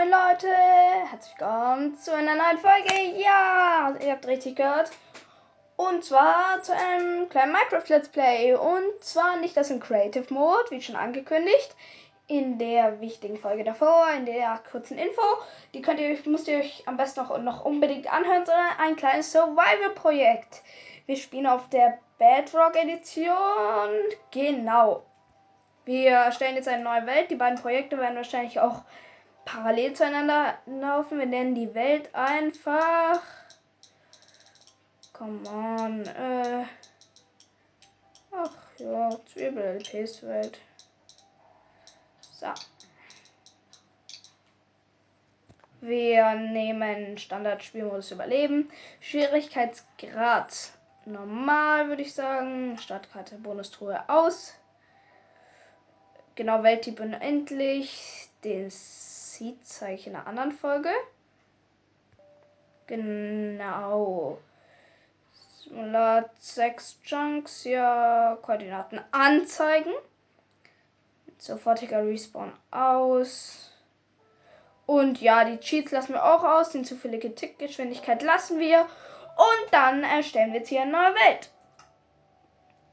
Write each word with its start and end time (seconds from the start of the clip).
moin 0.00 0.08
Leute, 0.08 0.48
herzlich 1.10 1.34
willkommen 1.38 1.98
zu 1.98 2.14
einer 2.14 2.34
neuen 2.34 2.56
Folge. 2.56 3.18
Ja, 3.18 3.94
ihr 4.02 4.12
habt 4.12 4.26
richtig 4.26 4.56
gehört. 4.56 4.90
Und 5.76 6.02
zwar 6.04 6.62
zu 6.62 6.72
einem 6.74 7.28
kleinen 7.28 7.52
Minecraft 7.52 7.86
Let's 7.88 8.08
Play. 8.08 8.54
Und 8.54 9.04
zwar 9.04 9.36
nicht 9.36 9.54
das 9.58 9.70
im 9.70 9.78
Creative 9.78 10.32
Mode, 10.32 10.70
wie 10.70 10.80
schon 10.80 10.96
angekündigt. 10.96 11.76
In 12.28 12.56
der 12.56 13.02
wichtigen 13.02 13.36
Folge 13.36 13.62
davor, 13.62 14.06
in 14.16 14.24
der 14.24 14.62
kurzen 14.70 14.96
Info. 14.96 15.20
Die 15.74 15.82
könnt 15.82 16.00
ihr, 16.00 16.16
müsst 16.24 16.48
ihr 16.48 16.60
euch 16.60 16.82
am 16.86 16.96
besten 16.96 17.20
noch, 17.20 17.36
noch 17.38 17.66
unbedingt 17.66 18.10
anhören, 18.10 18.46
sondern 18.46 18.78
ein 18.78 18.96
kleines 18.96 19.30
Survival-Projekt. 19.32 20.62
Wir 21.04 21.16
spielen 21.16 21.46
auf 21.46 21.68
der 21.68 21.98
Bedrock 22.18 22.74
Edition. 22.74 23.34
Genau. 24.30 25.02
Wir 25.84 26.12
erstellen 26.12 26.56
jetzt 26.56 26.68
eine 26.68 26.84
neue 26.84 27.04
Welt. 27.04 27.30
Die 27.30 27.36
beiden 27.36 27.60
Projekte 27.60 27.98
werden 27.98 28.16
wahrscheinlich 28.16 28.60
auch 28.60 28.82
parallel 29.44 29.94
zueinander 29.94 30.58
laufen. 30.66 31.18
Wir 31.18 31.26
nennen 31.26 31.54
die 31.54 31.74
Welt 31.74 32.14
einfach. 32.14 33.20
Come 35.12 35.48
on. 35.48 36.06
Äh. 36.06 36.64
Ach 38.32 38.52
ja, 38.78 39.10
Zwiebel-LPs 39.26 40.22
Welt. 40.22 40.58
So. 42.32 42.46
Wir 45.82 46.34
nehmen 46.34 47.18
Standard-Spielmodus 47.18 48.10
Überleben. 48.10 48.70
Schwierigkeitsgrad 49.00 50.72
normal, 51.06 51.88
würde 51.88 52.02
ich 52.02 52.14
sagen. 52.14 52.78
Startkarte 52.78 53.36
Bonustruhe 53.36 54.08
aus. 54.08 54.54
Genau, 56.34 56.62
Welttyp 56.62 57.00
unendlich. 57.00 58.28
Den 58.44 58.70
Ich 59.40 60.06
in 60.06 60.14
einer 60.14 60.26
anderen 60.26 60.52
Folge. 60.52 60.90
Genau. 62.86 64.38
Simulat 65.64 66.30
6 66.38 67.00
Chunks, 67.02 67.64
ja. 67.64 68.36
Koordinaten 68.42 69.00
anzeigen. 69.12 69.92
Sofortiger 71.38 72.04
Respawn 72.04 72.52
aus. 72.70 73.70
Und 74.84 75.22
ja, 75.22 75.44
die 75.44 75.58
Cheats 75.58 75.92
lassen 75.92 76.12
wir 76.12 76.24
auch 76.24 76.44
aus. 76.44 76.70
Die 76.70 76.82
zufällige 76.82 77.34
Tickgeschwindigkeit 77.34 78.22
lassen 78.22 78.58
wir. 78.58 78.80
Und 78.80 79.72
dann 79.72 80.04
erstellen 80.04 80.52
wir 80.52 80.60
jetzt 80.60 80.68
hier 80.68 80.82
eine 80.82 80.92
neue 80.92 81.14
Welt. 81.14 81.50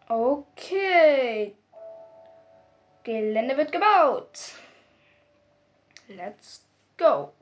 Okay. 0.07 1.55
Gelände 3.03 3.57
wird 3.57 3.73
gebaut. 3.73 4.53
Let's 6.07 6.65
go. 6.97 7.33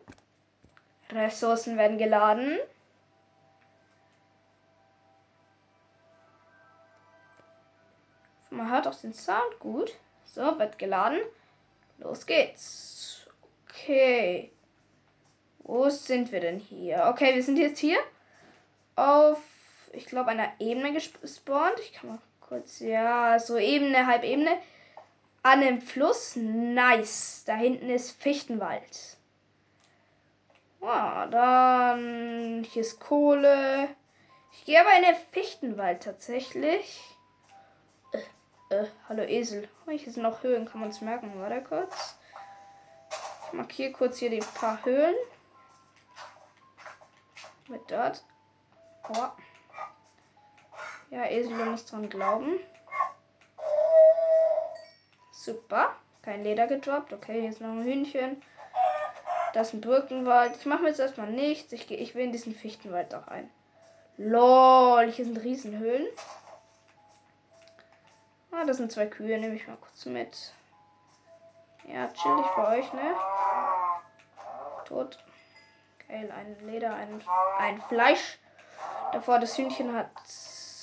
Ressourcen 1.11 1.77
werden 1.77 1.97
geladen. 1.97 2.57
Man 8.49 8.71
hört 8.71 8.87
auch 8.87 8.95
den 8.95 9.13
Sound 9.13 9.59
gut. 9.59 9.93
So, 10.23 10.57
wird 10.57 10.79
geladen. 10.79 11.19
Los 11.99 12.25
geht's. 12.25 13.27
Okay. 13.69 14.51
Wo 15.59 15.89
sind 15.89 16.31
wir 16.31 16.39
denn 16.39 16.59
hier? 16.59 17.05
Okay, 17.09 17.35
wir 17.35 17.43
sind 17.43 17.57
jetzt 17.57 17.79
hier 17.79 17.99
auf, 18.95 19.39
ich 19.93 20.05
glaube, 20.05 20.29
einer 20.31 20.51
Ebene 20.59 20.93
gespawnt. 20.93 21.79
Ich 21.79 21.93
kann 21.93 22.09
mal 22.09 22.19
kurz, 22.39 22.79
ja, 22.79 23.39
so 23.39 23.57
Ebene, 23.57 24.07
Halbebene 24.07 24.57
an 25.45 25.61
dem 25.61 25.79
Fluss. 25.79 26.35
Nice. 26.35 27.43
Da 27.45 27.53
hinten 27.53 27.89
ist 27.89 28.19
Fichtenwald. 28.19 29.17
Ah, 30.81 31.27
dann 31.27 32.63
hier 32.63 32.81
ist 32.81 32.99
Kohle. 32.99 33.87
Ich 34.53 34.65
gehe 34.65 34.81
aber 34.81 34.95
in 34.97 35.03
den 35.03 35.15
Fichtenwald 35.31 36.03
tatsächlich. 36.03 37.15
Äh, 38.11 38.75
äh, 38.75 38.87
hallo 39.07 39.21
Esel. 39.21 39.69
Hier 39.87 40.11
sind 40.11 40.23
noch 40.23 40.41
Höhen, 40.41 40.65
kann 40.65 40.81
man 40.81 40.89
es 40.89 41.01
merken. 41.01 41.39
Warte 41.39 41.61
kurz. 41.61 42.17
Ich 43.45 43.53
markiere 43.53 43.91
kurz 43.91 44.17
hier 44.17 44.31
die 44.31 44.43
paar 44.59 44.83
Höhlen. 44.83 45.15
Mit 47.67 47.81
dort. 47.89 48.23
Oh. 49.09 49.27
Ja, 51.11 51.25
Esel, 51.25 51.55
du 51.55 51.65
musst 51.65 51.91
dran 51.91 52.09
glauben. 52.09 52.59
Super. 55.45 55.95
Kein 56.23 56.43
Leder 56.43 56.65
gedroppt. 56.65 57.13
Okay, 57.13 57.47
ist 57.47 57.61
noch 57.61 57.69
ein 57.69 57.83
Hühnchen. 57.83 58.41
Das 59.53 59.67
ist 59.67 59.73
ein 59.75 59.81
Birkenwald. 59.81 60.57
Ich 60.57 60.65
mache 60.65 60.81
mir 60.81 60.89
jetzt 60.89 60.99
erstmal 60.99 61.29
nichts. 61.29 61.71
Ich, 61.71 61.89
ich 61.91 62.15
will 62.15 62.25
in 62.25 62.31
diesen 62.31 62.55
Fichtenwald 62.55 63.13
auch 63.13 63.27
ein. 63.27 63.49
Lol, 64.17 65.11
hier 65.11 65.23
sind 65.25 65.37
Riesenhöhlen. 65.37 66.07
Ah, 68.51 68.65
das 68.65 68.77
sind 68.77 68.91
zwei 68.91 69.05
Kühe. 69.05 69.37
Nehme 69.37 69.53
ich 69.53 69.67
mal 69.67 69.77
kurz 69.77 70.07
mit. 70.07 70.51
Ja, 71.87 72.07
chillig 72.07 72.47
bei 72.55 72.79
euch, 72.79 72.93
ne? 72.93 73.15
Tot. 74.85 75.23
Geil, 76.07 76.31
ein 76.31 76.57
Leder, 76.65 76.95
ein, 76.95 77.21
ein 77.59 77.81
Fleisch. 77.83 78.39
Davor 79.13 79.37
das 79.37 79.55
Hühnchen 79.55 79.95
hat. 79.95 80.09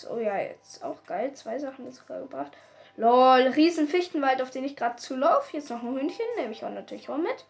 Oh 0.09 0.19
ja, 0.19 0.37
jetzt 0.37 0.85
auch 0.85 1.03
geil. 1.05 1.33
Zwei 1.35 1.59
Sachen 1.59 1.85
jetzt 1.87 1.97
sogar 1.97 2.21
gebracht. 2.21 2.53
Lol, 2.97 3.49
riesen 3.49 3.89
Fichtenwald, 3.89 4.43
auf 4.43 4.51
den 4.51 4.65
ich 4.65 4.77
gerade 4.77 4.97
zulaufe. 4.97 5.51
Hier 5.51 5.61
ist 5.61 5.71
noch 5.71 5.83
ein 5.83 5.99
Hühnchen, 5.99 6.27
nehme 6.37 6.53
ich 6.53 6.65
auch 6.65 6.71
natürlich 6.71 7.09
auch 7.09 7.17
mit. 7.17 7.45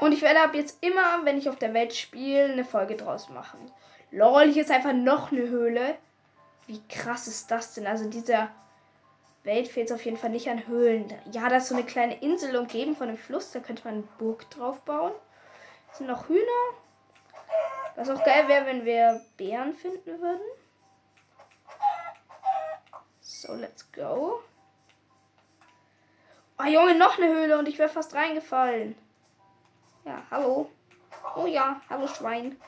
Und 0.00 0.12
ich 0.12 0.22
werde 0.22 0.40
ab 0.40 0.54
jetzt 0.54 0.82
immer, 0.82 1.24
wenn 1.24 1.38
ich 1.38 1.48
auf 1.48 1.56
der 1.56 1.74
Welt 1.74 1.94
spiele, 1.94 2.44
eine 2.44 2.64
Folge 2.64 2.96
draus 2.96 3.28
machen. 3.28 3.58
Lol, 4.10 4.50
hier 4.50 4.62
ist 4.62 4.70
einfach 4.70 4.92
noch 4.92 5.30
eine 5.30 5.42
Höhle. 5.48 5.94
Wie 6.66 6.82
krass 6.88 7.26
ist 7.26 7.50
das 7.50 7.74
denn? 7.74 7.86
Also 7.86 8.08
dieser 8.08 8.50
Welt 9.44 9.68
fehlt 9.68 9.90
es 9.90 9.94
auf 9.94 10.04
jeden 10.04 10.16
Fall 10.16 10.30
nicht 10.30 10.48
an 10.48 10.66
Höhlen. 10.66 11.12
Ja, 11.32 11.48
da 11.48 11.56
ist 11.56 11.68
so 11.68 11.74
eine 11.74 11.84
kleine 11.84 12.20
Insel 12.20 12.56
umgeben 12.56 12.96
von 12.96 13.08
einem 13.08 13.18
Fluss. 13.18 13.52
Da 13.52 13.60
könnte 13.60 13.84
man 13.84 13.94
eine 13.94 14.02
Burg 14.18 14.48
drauf 14.50 14.80
bauen. 14.80 15.12
Es 15.92 15.98
sind 15.98 16.06
noch 16.06 16.28
Hühner. 16.28 16.40
Was 17.96 18.08
auch 18.08 18.22
geil 18.24 18.48
wäre, 18.48 18.66
wenn 18.66 18.84
wir 18.84 19.20
Bären 19.36 19.74
finden 19.74 20.20
würden. 20.20 20.40
So, 23.40 23.54
let's 23.54 23.90
go. 23.92 24.42
Oh 26.58 26.64
Junge, 26.64 26.94
noch 26.94 27.16
eine 27.16 27.28
Höhle 27.28 27.58
und 27.58 27.66
ich 27.68 27.78
wäre 27.78 27.88
fast 27.88 28.12
reingefallen. 28.12 28.94
Ja, 30.04 30.22
hallo. 30.30 30.70
Oh 31.36 31.46
ja, 31.46 31.80
hallo 31.88 32.06
Schwein. 32.06 32.60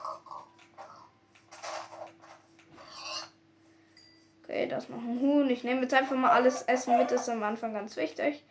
Okay, 4.42 4.66
da 4.66 4.78
ist 4.78 4.88
noch 4.88 4.96
ein 4.96 5.20
Huhn. 5.20 5.50
Ich 5.50 5.62
nehme 5.62 5.82
jetzt 5.82 5.92
einfach 5.92 6.16
mal 6.16 6.30
alles 6.30 6.62
Essen 6.62 6.96
mit, 6.96 7.10
das 7.10 7.22
ist 7.22 7.28
am 7.28 7.42
Anfang 7.42 7.74
ganz 7.74 7.94
wichtig. 7.96 8.42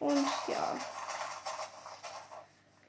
Und 0.00 0.26
ja. 0.48 0.76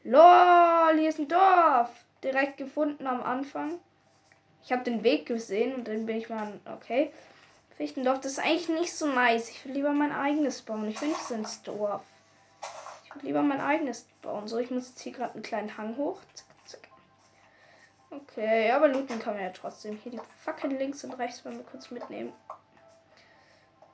Lol, 0.04 0.98
hier 1.00 1.10
ist 1.10 1.20
ein 1.20 1.28
Dorf. 1.28 1.92
Direkt 2.24 2.58
gefunden 2.58 3.06
am 3.06 3.22
Anfang. 3.22 3.80
Ich 4.64 4.72
habe 4.72 4.84
den 4.84 5.04
Weg 5.04 5.28
gesehen 5.28 5.76
und 5.76 5.88
dann 5.88 6.08
bin 6.08 6.18
ich 6.18 6.28
mal. 6.28 6.60
Okay. 6.66 7.14
Fichtendorf, 7.78 8.22
das 8.22 8.34
ist 8.34 8.40
eigentlich 8.40 8.70
nicht 8.70 8.94
so 8.94 9.06
nice. 9.06 9.50
Ich 9.50 9.66
will 9.66 9.74
lieber 9.74 9.92
mein 9.92 10.14
eigenes 10.14 10.62
bauen. 10.62 10.88
Ich 10.88 11.02
will 11.02 11.10
nicht 11.10 11.24
so 11.24 11.34
ins 11.34 11.62
Dorf. 11.64 12.04
Ich 13.04 13.16
will 13.16 13.24
lieber 13.24 13.42
mein 13.42 13.60
eigenes 13.60 14.08
bauen. 14.22 14.48
So, 14.48 14.60
ich 14.60 14.72
muss 14.72 14.90
jetzt 14.90 15.02
hier 15.02 15.12
gerade 15.12 15.34
einen 15.34 15.44
kleinen 15.44 15.78
Hang 15.78 15.98
hoch. 15.98 16.22
Zack, 16.34 16.48
zack. 16.66 16.88
Okay, 18.12 18.72
aber 18.72 18.88
looten 18.88 19.20
kann 19.20 19.34
man 19.34 19.44
ja 19.44 19.50
trotzdem. 19.50 19.98
Hier 19.98 20.14
die 20.14 20.22
Fackeln 20.38 20.78
links 20.78 21.04
und 21.04 21.20
rechts 21.20 21.44
wollen 21.44 21.58
wir 21.58 21.66
kurz 21.66 21.92
mitnehmen. 21.92 22.32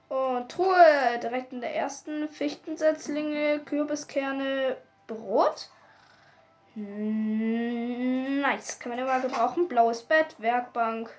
Und 0.09 0.52
Truhe, 0.52 1.19
direkt 1.24 1.53
in 1.53 1.62
der 1.62 1.75
ersten. 1.75 2.30
Fichtensetzlinge, 2.30 3.62
Kürbiskerne, 3.62 4.77
Brot. 5.07 5.69
Nice, 6.75 8.80
kann 8.80 8.92
man 8.92 9.00
immer 9.00 9.22
gebrauchen. 9.22 9.68
Blaues 9.68 10.04
Bett, 10.04 10.36
Werkbank, 10.38 11.10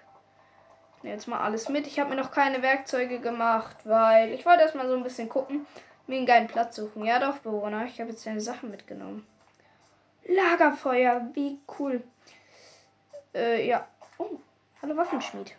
jetzt 1.02 1.28
mal 1.28 1.40
alles 1.40 1.68
mit. 1.68 1.86
Ich 1.86 1.98
habe 1.98 2.10
mir 2.10 2.16
noch 2.16 2.30
keine 2.30 2.62
Werkzeuge 2.62 3.20
gemacht, 3.20 3.76
weil 3.84 4.32
ich 4.32 4.46
wollte 4.46 4.62
erstmal 4.62 4.88
so 4.88 4.94
ein 4.94 5.02
bisschen 5.02 5.28
gucken, 5.28 5.66
mir 6.06 6.16
einen 6.16 6.26
geilen 6.26 6.46
Platz 6.46 6.76
suchen. 6.76 7.04
Ja, 7.04 7.18
doch, 7.18 7.38
Bewohner, 7.38 7.84
ich 7.86 8.00
habe 8.00 8.10
jetzt 8.10 8.26
deine 8.26 8.40
Sachen 8.40 8.70
mitgenommen. 8.70 9.26
Lagerfeuer, 10.24 11.28
wie 11.34 11.58
cool. 11.78 12.02
Äh, 13.34 13.66
ja. 13.66 13.86
Oh, 14.18 14.38
hallo 14.80 14.96
Waffenschmied. 14.96 15.54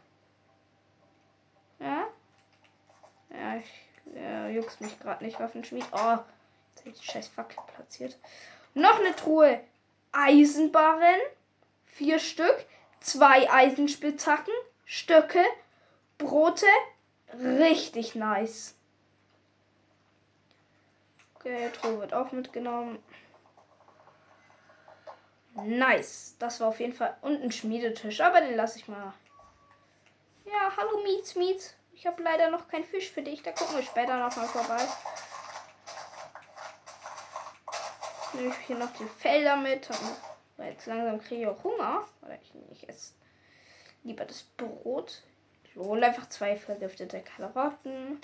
Ja? 1.79 2.07
Ja, 3.29 3.55
ich 3.57 3.83
ja, 4.15 4.47
juckst 4.47 4.79
mich 4.81 4.99
gerade 4.99 5.23
nicht, 5.23 5.39
Waffenschmied. 5.39 5.85
Oh, 5.91 6.17
jetzt 6.17 6.79
habe 6.79 6.89
ich 6.89 6.99
die 6.99 7.05
scheiß 7.05 7.27
Fackel 7.27 7.57
platziert. 7.75 8.17
Noch 8.73 8.99
eine 8.99 9.15
Truhe. 9.15 9.59
Eisenbarren. 10.11 11.19
Vier 11.87 12.19
Stück. 12.19 12.65
Zwei 12.99 13.51
Eisenspitzhacken. 13.51 14.53
Stöcke, 14.85 15.43
Brote. 16.17 16.67
Richtig 17.33 18.15
nice. 18.15 18.75
Okay, 21.35 21.69
Truhe 21.71 21.99
wird 21.99 22.13
auch 22.13 22.31
mitgenommen. 22.31 23.03
Nice. 25.55 26.35
Das 26.39 26.59
war 26.59 26.69
auf 26.69 26.79
jeden 26.79 26.93
Fall. 26.93 27.15
Und 27.21 27.41
ein 27.41 27.51
Schmiedetisch. 27.51 28.21
Aber 28.21 28.41
den 28.41 28.55
lasse 28.55 28.79
ich 28.79 28.87
mal. 28.87 29.13
Ja, 30.45 30.71
hallo 30.77 31.03
Mietz, 31.03 31.35
Mietz. 31.35 31.75
Ich 31.93 32.07
habe 32.07 32.23
leider 32.23 32.49
noch 32.49 32.67
keinen 32.67 32.85
Fisch 32.85 33.11
für 33.11 33.21
dich. 33.21 33.43
Da 33.43 33.51
gucken 33.51 33.75
wir 33.75 33.83
später 33.83 34.17
noch 34.17 34.35
mal 34.35 34.47
vorbei. 34.47 34.81
Nehme 38.33 38.49
ich 38.49 38.65
hier 38.65 38.77
noch 38.77 38.91
die 38.93 39.05
Felder 39.05 39.57
mit. 39.57 39.87
Jetzt 40.57 40.87
langsam 40.87 41.21
kriege 41.21 41.41
ich 41.41 41.47
auch 41.47 41.63
Hunger. 41.63 42.07
Oder 42.21 42.39
ich, 42.41 42.51
ich 42.71 42.89
esse 42.89 43.13
lieber 44.03 44.25
das 44.25 44.43
Brot. 44.43 45.21
Ich 45.63 45.75
hole 45.75 46.05
einfach 46.05 46.29
zwei 46.29 46.55
vergiftete 46.55 47.21
Karotten. 47.21 48.21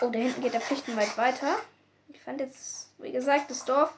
Oh, 0.00 0.10
da 0.10 0.18
hinten 0.18 0.42
geht 0.42 0.54
der 0.54 0.60
Pflichtenwald 0.60 1.16
weiter. 1.16 1.56
Ich 2.08 2.20
fand 2.20 2.40
jetzt, 2.40 2.92
wie 2.98 3.12
gesagt, 3.12 3.50
das 3.50 3.64
Dorf 3.64 3.96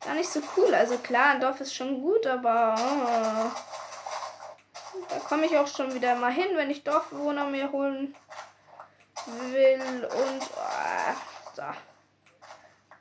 gar 0.00 0.14
nicht 0.14 0.28
so 0.28 0.42
cool. 0.56 0.74
Also 0.74 0.98
klar, 0.98 1.30
ein 1.30 1.40
Dorf 1.40 1.60
ist 1.60 1.74
schon 1.74 2.02
gut, 2.02 2.26
aber 2.26 2.74
oh, 2.78 3.50
da 5.08 5.18
komme 5.20 5.46
ich 5.46 5.56
auch 5.56 5.66
schon 5.66 5.94
wieder 5.94 6.14
mal 6.16 6.32
hin, 6.32 6.56
wenn 6.56 6.70
ich 6.70 6.84
Dorfbewohner 6.84 7.46
mir 7.46 7.72
holen 7.72 8.14
will. 9.26 10.04
Und 10.04 10.42
oh, 10.42 11.14
so. 11.54 11.62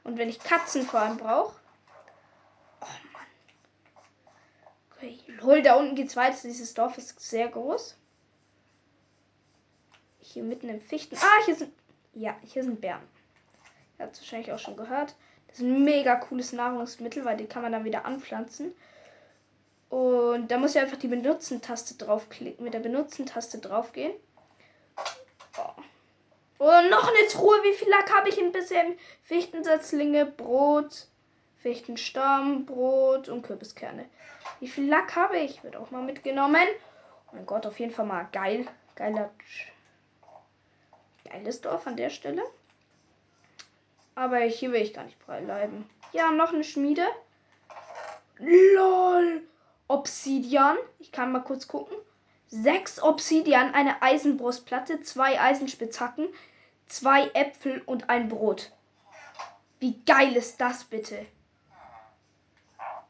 Und 0.03 0.17
wenn 0.17 0.29
ich 0.29 0.39
Katzen 0.39 0.85
vor 0.85 1.01
allem 1.01 1.17
brauche. 1.17 1.56
Oh 2.81 2.85
Mann. 3.13 3.27
Lol, 5.41 5.61
da 5.61 5.75
unten 5.75 5.95
geht's 5.95 6.15
weiter. 6.15 6.38
Dieses 6.43 6.73
Dorf 6.73 6.97
ist 6.97 7.19
sehr 7.19 7.47
groß. 7.47 7.95
Hier 10.19 10.43
mitten 10.43 10.69
im 10.69 10.81
Fichten. 10.81 11.15
Ah, 11.17 11.45
hier 11.45 11.55
sind. 11.55 11.73
Ja, 12.13 12.35
hier 12.43 12.63
sind 12.63 12.81
Bären. 12.81 13.01
Ihr 13.97 14.05
habt 14.05 14.15
es 14.15 14.21
wahrscheinlich 14.21 14.51
auch 14.51 14.59
schon 14.59 14.77
gehört. 14.77 15.15
Das 15.47 15.57
ist 15.57 15.63
ein 15.63 15.83
mega 15.83 16.15
cooles 16.15 16.53
Nahrungsmittel, 16.53 17.25
weil 17.25 17.38
die 17.38 17.45
kann 17.45 17.61
man 17.61 17.71
dann 17.71 17.83
wieder 17.85 18.05
anpflanzen. 18.05 18.73
Und 19.89 20.49
da 20.49 20.57
muss 20.57 20.75
ich 20.75 20.81
einfach 20.81 20.97
die 20.97 21.07
Benutzen-Taste 21.07 21.95
draufklicken, 21.95 22.63
mit 22.63 22.73
der 22.73 22.79
Benutzen-Taste 22.79 23.57
draufgehen. 23.57 24.13
Oh. 25.57 26.63
Und 26.63 26.89
noch 26.89 27.07
eine 27.07 27.27
Truhe. 27.27 27.57
Wie 27.63 27.73
viel 27.73 27.89
Lack 27.89 28.13
habe 28.15 28.29
ich 28.29 28.35
denn 28.35 28.51
bisher? 28.51 28.85
Fichtensetzlinge, 29.23 30.25
Brot, 30.25 31.07
Fichtenstamm, 31.57 32.65
Brot 32.65 33.27
und 33.27 33.41
Kürbiskerne. 33.41 34.05
Wie 34.61 34.67
viel 34.67 34.87
Lack 34.87 35.15
habe 35.15 35.39
ich? 35.39 35.63
Wird 35.63 35.75
auch 35.75 35.89
mal 35.89 36.03
mitgenommen. 36.03 36.67
Oh 37.27 37.35
mein 37.35 37.47
Gott, 37.47 37.65
auf 37.65 37.79
jeden 37.79 37.91
Fall 37.91 38.05
mal 38.05 38.27
geil. 38.31 38.67
Geiler. 38.95 39.31
Geiles 41.25 41.61
Dorf 41.61 41.87
an 41.87 41.97
der 41.97 42.11
Stelle. 42.11 42.43
Aber 44.13 44.37
hier 44.37 44.71
will 44.71 44.83
ich 44.83 44.93
gar 44.93 45.05
nicht 45.05 45.17
bleiben. 45.25 45.89
Ja, 46.13 46.29
noch 46.29 46.53
eine 46.53 46.63
Schmiede. 46.63 47.07
LOL. 48.37 49.41
Obsidian. 49.87 50.77
Ich 50.99 51.11
kann 51.11 51.31
mal 51.31 51.43
kurz 51.43 51.67
gucken. 51.67 51.97
Sechs 52.47 53.01
Obsidian, 53.01 53.73
eine 53.73 54.03
Eisenbrustplatte, 54.03 55.01
zwei 55.01 55.41
Eisenspitzhacken, 55.41 56.27
zwei 56.87 57.31
Äpfel 57.33 57.81
und 57.85 58.11
ein 58.11 58.27
Brot. 58.27 58.71
Wie 59.79 59.99
geil 60.05 60.35
ist 60.35 60.61
das 60.61 60.83
bitte? 60.83 61.25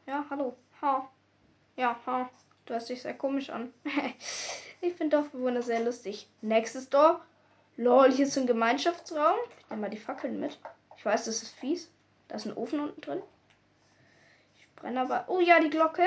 Ja, 0.06 0.24
hallo. 0.30 0.56
Ha. 0.80 1.10
Ja, 1.76 1.98
ha. 2.06 2.30
Du 2.66 2.74
hast 2.74 2.88
dich 2.88 3.02
sehr 3.02 3.14
komisch 3.14 3.50
an. 3.50 3.72
ich 4.80 4.94
finde 4.94 5.16
Dorfbewohner 5.16 5.62
sehr 5.62 5.80
lustig. 5.80 6.28
Nächstes 6.40 6.88
Dorf. 6.90 7.20
Lol, 7.76 8.12
hier 8.12 8.26
ist 8.26 8.34
so 8.34 8.40
ein 8.40 8.46
Gemeinschaftsraum. 8.46 9.38
Ich 9.58 9.70
nehme 9.70 9.82
mal 9.82 9.90
die 9.90 9.96
Fackeln 9.96 10.38
mit. 10.38 10.58
Ich 10.96 11.04
weiß, 11.04 11.24
das 11.24 11.42
ist 11.42 11.54
fies. 11.56 11.90
Da 12.28 12.36
ist 12.36 12.46
ein 12.46 12.56
Ofen 12.56 12.80
unten 12.80 13.00
drin. 13.00 13.22
Ich 14.58 14.68
brenne 14.76 15.00
aber. 15.00 15.24
Oh 15.28 15.40
ja, 15.40 15.58
die 15.60 15.70
Glocke. 15.70 16.06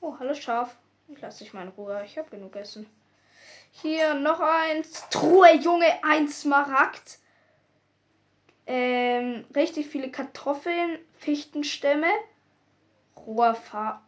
Oh, 0.00 0.16
hallo 0.18 0.34
Schaf. 0.34 0.76
Ich 1.08 1.20
lasse 1.20 1.44
dich 1.44 1.54
mal 1.54 1.62
in 1.62 1.68
Ruhe. 1.68 2.02
Ich 2.04 2.18
habe 2.18 2.28
genug 2.30 2.54
Essen. 2.56 2.86
Hier 3.70 4.14
noch 4.14 4.40
eins. 4.40 5.08
Truhe, 5.10 5.54
Junge, 5.56 5.86
ein 6.02 6.28
Smaragd. 6.28 7.18
Ähm, 8.66 9.46
richtig 9.54 9.86
viele 9.86 10.10
Kartoffeln, 10.10 10.98
Fichtenstämme, 11.14 12.10
roher 13.16 13.54
Fahr. 13.54 14.07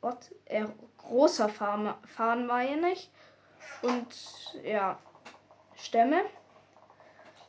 What? 0.00 0.30
Äh, 0.46 0.66
großer 0.98 1.48
Farm, 1.48 1.94
Farn 2.06 2.46
meine 2.46 2.92
ich. 2.92 3.10
Und 3.82 4.14
ja, 4.64 4.98
Stämme. 5.76 6.24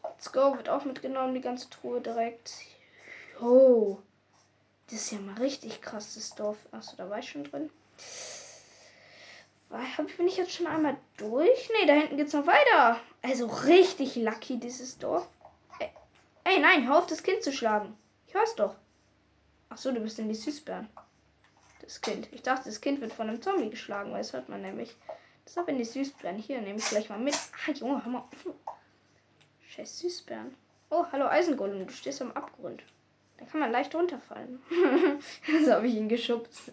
Let's 0.04 0.32
go, 0.32 0.56
wird 0.56 0.70
auch 0.70 0.86
mitgenommen, 0.86 1.34
die 1.34 1.42
ganze 1.42 1.70
Truhe 1.70 2.02
direkt. 2.02 2.54
Oh. 3.42 3.98
Das 4.88 5.02
ist 5.02 5.12
ja 5.12 5.20
mal 5.20 5.36
richtig 5.36 5.82
krass, 5.82 6.16
das 6.16 6.36
Dorf. 6.36 6.58
Achso, 6.72 6.96
da 6.98 7.10
war 7.10 7.20
ich 7.20 7.30
schon 7.30 7.44
drin. 7.44 7.70
Bin 10.18 10.28
ich 10.28 10.38
jetzt 10.38 10.52
schon 10.52 10.68
einmal 10.68 10.98
durch? 11.18 11.70
Ne, 11.70 11.88
da 11.88 11.94
hinten 11.94 12.18
geht's 12.18 12.34
noch 12.34 12.46
weiter. 12.46 13.00
Also 13.22 13.48
richtig 13.48 14.16
lucky, 14.16 14.60
dieses 14.60 14.98
Dorf. 14.98 15.28
Ey, 15.80 15.90
ey 16.44 16.60
nein, 16.60 16.88
hör 16.88 17.00
auf, 17.00 17.08
das 17.08 17.24
Kind 17.24 17.42
zu 17.44 17.52
schlagen. 17.52 17.98
Ich 18.28 18.34
hör's 18.34 18.56
doch. 18.56 18.76
Achso, 19.70 19.92
du 19.92 20.02
bist 20.02 20.20
in 20.20 20.28
die 20.28 20.36
Süßbären. 20.36 20.90
Das 21.82 22.02
Kind. 22.02 22.28
Ich 22.32 22.44
dachte, 22.44 22.66
das 22.66 22.82
Kind 22.82 23.02
wird 23.02 23.14
von 23.14 23.28
einem 23.28 23.42
Zombie 23.42 23.70
geschlagen, 23.70 24.12
weil 24.12 24.20
das 24.20 24.34
hört 24.34 24.50
man 24.50 24.62
nämlich. 24.62 24.96
Deshalb 25.46 25.68
in 25.68 25.78
die 25.78 25.86
Süßbären. 25.86 26.38
Hier 26.38 26.62
nehme 26.62 26.80
ich 26.80 26.86
gleich 26.86 27.10
mal 27.10 27.20
mit. 27.20 27.36
Ah, 27.68 27.72
Junge, 27.72 28.04
hör 28.04 28.12
mal. 28.12 28.24
Scheiß 29.70 30.00
Süßbären. 30.00 30.56
Oh, 30.90 31.06
hallo 31.12 31.28
Eisengolem, 31.28 31.88
du 31.88 31.94
stehst 31.94 32.22
am 32.22 32.32
Abgrund. 32.34 32.84
Da 33.38 33.46
kann 33.46 33.62
man 33.62 33.72
leicht 33.72 33.96
runterfallen. 33.96 34.62
so 35.66 35.72
habe 35.72 35.88
ich 35.88 35.96
ihn 35.96 36.10
geschubst. 36.10 36.72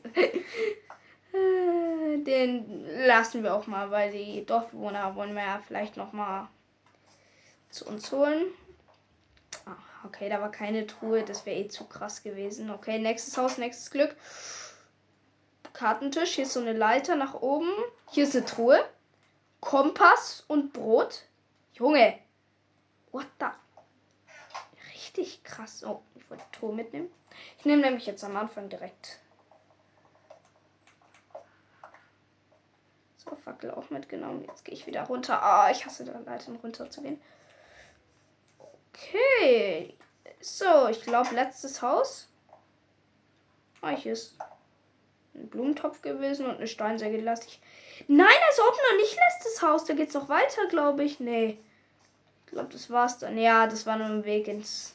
Den 1.33 2.85
lassen 3.07 3.43
wir 3.43 3.55
auch 3.55 3.67
mal, 3.67 3.91
weil 3.91 4.11
die 4.11 4.45
Dorfbewohner 4.45 5.15
wollen 5.15 5.35
wir 5.35 5.43
ja 5.43 5.63
vielleicht 5.67 5.97
noch 5.97 6.13
mal 6.13 6.49
zu 7.71 7.87
uns 7.87 8.11
holen. 8.13 8.47
Ach, 9.67 10.05
okay, 10.05 10.29
da 10.29 10.41
war 10.41 10.51
keine 10.51 10.87
Truhe, 10.87 11.23
das 11.23 11.47
wäre 11.47 11.61
eh 11.61 11.69
zu 11.69 11.85
krass 11.85 12.23
gewesen. 12.23 12.71
Okay, 12.71 12.99
nächstes 12.99 13.37
Haus, 13.37 13.59
nächstes 13.59 13.91
Glück. 13.91 14.17
Kartentisch, 15.79 16.35
hier 16.35 16.43
ist 16.43 16.55
so 16.55 16.61
eine 16.61 16.73
Leiter 16.73 17.15
nach 17.15 17.35
oben. 17.35 17.71
Hier 18.11 18.25
ist 18.25 18.35
eine 18.35 18.45
Truhe. 18.45 18.85
Kompass 19.61 20.45
und 20.49 20.73
Brot. 20.73 21.23
Junge, 21.73 22.19
What 23.13 23.27
the? 23.39 23.47
Richtig 24.93 25.45
krass. 25.45 25.85
Oh, 25.85 26.03
ich 26.17 26.29
wollte 26.29 26.43
Tor 26.51 26.73
mitnehmen. 26.73 27.09
Ich 27.59 27.65
nehme 27.65 27.83
nämlich 27.83 28.07
jetzt 28.07 28.25
am 28.25 28.37
Anfang 28.37 28.69
direkt. 28.69 29.21
So, 33.19 33.37
Fackel 33.37 33.71
auch 33.71 33.89
mitgenommen. 33.91 34.45
Jetzt 34.49 34.65
gehe 34.65 34.75
ich 34.75 34.85
wieder 34.89 35.05
runter. 35.05 35.41
Ah, 35.41 35.71
ich 35.71 35.87
hasse 35.87 36.05
dann 36.05 36.25
Leitern 36.25 36.57
runter 36.57 36.91
zu 36.91 37.03
gehen. 37.03 37.21
Okay. 38.93 39.97
So, 40.41 40.89
ich 40.89 41.03
glaube, 41.03 41.37
letztes 41.37 41.83
Haus. 41.83 42.29
Ah, 43.81 43.91
hier 43.91 44.15
ist 44.15 44.37
ein 45.39 45.49
Blumentopf 45.49 46.03
gewesen 46.03 46.47
und 46.47 46.57
eine 46.57 46.67
Steinsäge 46.67 47.21
lasse 47.21 47.47
ich. 47.47 47.61
Nein, 48.07 48.27
als 48.49 48.61
ob 48.61 48.75
noch 48.75 48.99
nicht 48.99 49.17
letztes 49.17 49.63
Haus. 49.63 49.85
Da 49.85 49.95
geht 49.95 50.09
es 50.09 50.15
noch 50.15 50.29
weiter, 50.29 50.67
glaube 50.69 51.05
ich. 51.05 51.21
Nee. 51.21 51.59
Ich 52.47 52.53
glaube, 52.53 52.73
das 52.73 52.91
war's 52.91 53.19
dann. 53.19 53.39
Ja, 53.39 53.67
das 53.67 53.87
war 53.87 53.97
nur 53.97 54.07
ein 54.07 54.25
Weg 54.25 54.49
ins 54.49 54.95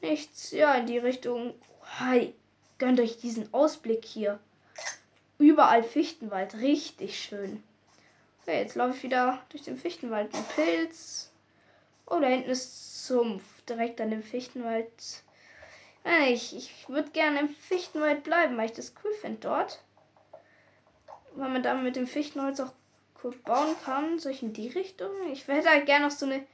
Nichts. 0.00 0.50
Ja, 0.50 0.74
in 0.74 0.86
die 0.86 0.98
Richtung. 0.98 1.54
Hi. 1.98 2.34
Gönnt 2.78 3.00
euch 3.00 3.18
diesen 3.18 3.52
Ausblick 3.54 4.04
hier. 4.04 4.38
Überall 5.38 5.82
Fichtenwald. 5.82 6.54
Richtig 6.56 7.18
schön. 7.18 7.62
Okay, 8.42 8.60
jetzt 8.60 8.74
laufe 8.74 8.96
ich 8.96 9.02
wieder 9.02 9.42
durch 9.48 9.64
den 9.64 9.76
Fichtenwald. 9.76 10.34
Ein 10.34 10.44
Pilz. 10.54 11.30
Oh, 12.06 12.20
da 12.20 12.28
hinten 12.28 12.50
ist 12.50 13.06
Sumpf. 13.06 13.42
Direkt 13.68 14.00
an 14.00 14.10
dem 14.10 14.22
Fichtenwald. 14.22 14.92
Ich, 16.28 16.56
ich 16.56 16.88
würde 16.88 17.10
gerne 17.10 17.40
im 17.40 17.48
Fichtenwald 17.48 18.22
bleiben, 18.22 18.56
weil 18.56 18.66
ich 18.66 18.72
das 18.72 18.94
cool 19.02 19.12
finde 19.20 19.40
dort. 19.40 19.82
Weil 21.34 21.48
man 21.48 21.62
dann 21.62 21.82
mit 21.82 21.96
dem 21.96 22.06
Fichtenholz 22.06 22.60
auch 22.60 22.72
gut 23.20 23.42
bauen 23.44 23.74
kann. 23.84 24.18
Soll 24.18 24.32
ich 24.32 24.42
in 24.42 24.52
die 24.52 24.68
Richtung? 24.68 25.10
Ich 25.32 25.48
hätte 25.48 25.68
halt 25.68 25.86
gerne 25.86 26.06
noch 26.06 26.12
so 26.12 26.26
eine 26.26 26.46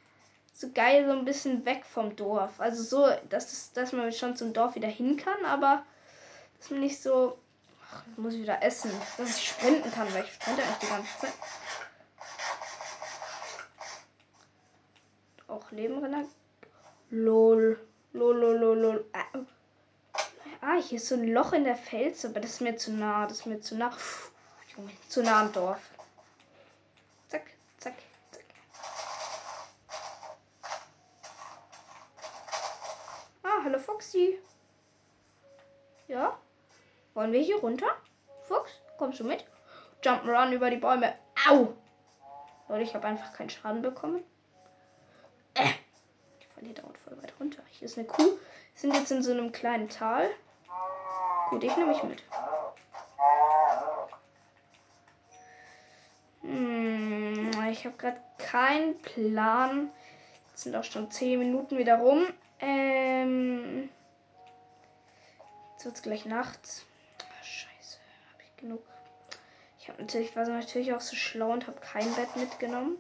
so 0.55 0.71
geil 0.71 1.07
so 1.07 1.13
ein 1.13 1.25
bisschen 1.25 1.65
weg 1.65 1.85
vom 1.85 2.15
Dorf. 2.17 2.61
Also 2.61 2.83
so, 2.83 3.11
dass, 3.29 3.53
es, 3.53 3.73
dass 3.73 3.93
man 3.93 4.13
schon 4.13 4.37
zum 4.37 4.53
Dorf 4.53 4.75
wieder 4.75 4.89
hin 4.89 5.17
kann, 5.17 5.45
aber 5.45 5.85
dass 6.59 6.71
man 6.71 6.81
nicht 6.81 7.03
so. 7.03 7.39
Ach, 7.91 8.03
ich 8.11 8.19
muss 8.19 8.35
wieder 8.35 8.63
essen. 8.63 8.91
Dass 9.19 9.37
ich 9.37 9.49
sprinten 9.49 9.91
kann, 9.91 10.13
weil 10.15 10.25
ich 10.25 10.33
sprinte 10.33 10.63
eigentlich 10.63 10.79
die 10.79 10.87
ganze 10.87 11.19
Zeit. 11.19 11.33
Auch 15.49 15.71
Lebenrenner. 15.71 16.25
Lol. 17.11 17.79
Lol, 17.79 17.92
lol, 18.13 18.59
lol, 18.59 18.79
lol. 18.79 19.05
Ah, 19.13 19.39
ah, 20.61 20.77
hier 20.77 20.97
ist 20.97 21.09
so 21.09 21.15
ein 21.15 21.29
Loch 21.29 21.53
in 21.53 21.65
der 21.65 21.77
Fels, 21.77 22.25
aber 22.25 22.41
das 22.41 22.53
ist 22.53 22.61
mir 22.61 22.77
zu 22.77 22.93
nah. 22.93 23.27
Das 23.27 23.41
ist 23.41 23.47
mir 23.47 23.61
zu 23.61 23.77
nah. 23.77 23.93
Junge, 24.77 24.91
zu 25.09 25.23
nah 25.23 25.41
am 25.41 25.53
Dorf. 25.53 25.81
Zack, 27.29 27.51
zack, 27.79 27.95
zack. 28.31 28.45
hallo 33.65 33.79
Foxy. 33.79 34.39
Ja? 36.09 36.37
Wollen 37.15 37.33
wir 37.33 37.41
hier 37.41 37.57
runter? 37.57 37.97
Fuchs, 38.49 38.73
kommst 38.99 39.21
du 39.21 39.25
mit? 39.25 39.45
Jump'n'Run 40.03 40.53
über 40.53 40.69
die 40.71 40.79
Bäume. 40.79 41.15
Au! 41.49 41.75
Leute, 42.69 42.83
ich 42.83 42.95
habe 42.95 43.07
einfach 43.07 43.33
keinen 43.33 43.51
Schaden 43.51 43.83
bekommen. 43.83 44.25
Falle 46.63 46.75
dauert 46.75 46.99
voll 46.99 47.21
weit 47.23 47.33
runter. 47.41 47.63
Hier 47.71 47.87
ist 47.87 47.99
eine 47.99 48.07
Kuh. 48.07 48.23
Wir 48.23 48.39
sind 48.77 48.95
jetzt 48.95 49.11
in 49.11 49.23
so 49.23 49.33
einem 49.33 49.53
kleinen 49.53 49.89
Tal. 49.89 50.31
Gut, 51.51 51.65
ich 51.65 51.77
nehme 51.77 51.91
mich 51.91 52.03
mit. 52.05 52.23
Hm, 56.43 57.51
ich 57.71 57.85
habe 57.85 57.97
gerade 57.97 58.21
keinen 58.39 59.01
Plan. 59.03 59.91
Jetzt 60.51 60.63
sind 60.63 60.77
auch 60.77 60.85
schon 60.85 61.11
10 61.11 61.39
Minuten 61.39 61.79
wieder 61.79 61.99
rum. 61.99 62.27
Ähm. 62.61 63.91
Jetzt 65.73 65.85
wird 65.85 65.97
es 65.97 66.03
gleich 66.03 66.27
nachts. 66.27 66.87
Ach, 67.19 67.45
scheiße, 67.45 67.99
habe 68.33 68.43
ich 68.45 68.57
genug. 68.57 68.83
Ich 69.81 69.89
habe 69.89 70.01
natürlich, 70.01 70.37
war 70.37 70.47
natürlich 70.47 70.95
auch 70.95 71.01
so 71.01 71.17
schlau 71.17 71.51
und 71.51 71.67
habe 71.67 71.81
kein 71.81 72.15
Bett 72.15 72.37
mitgenommen. 72.37 72.99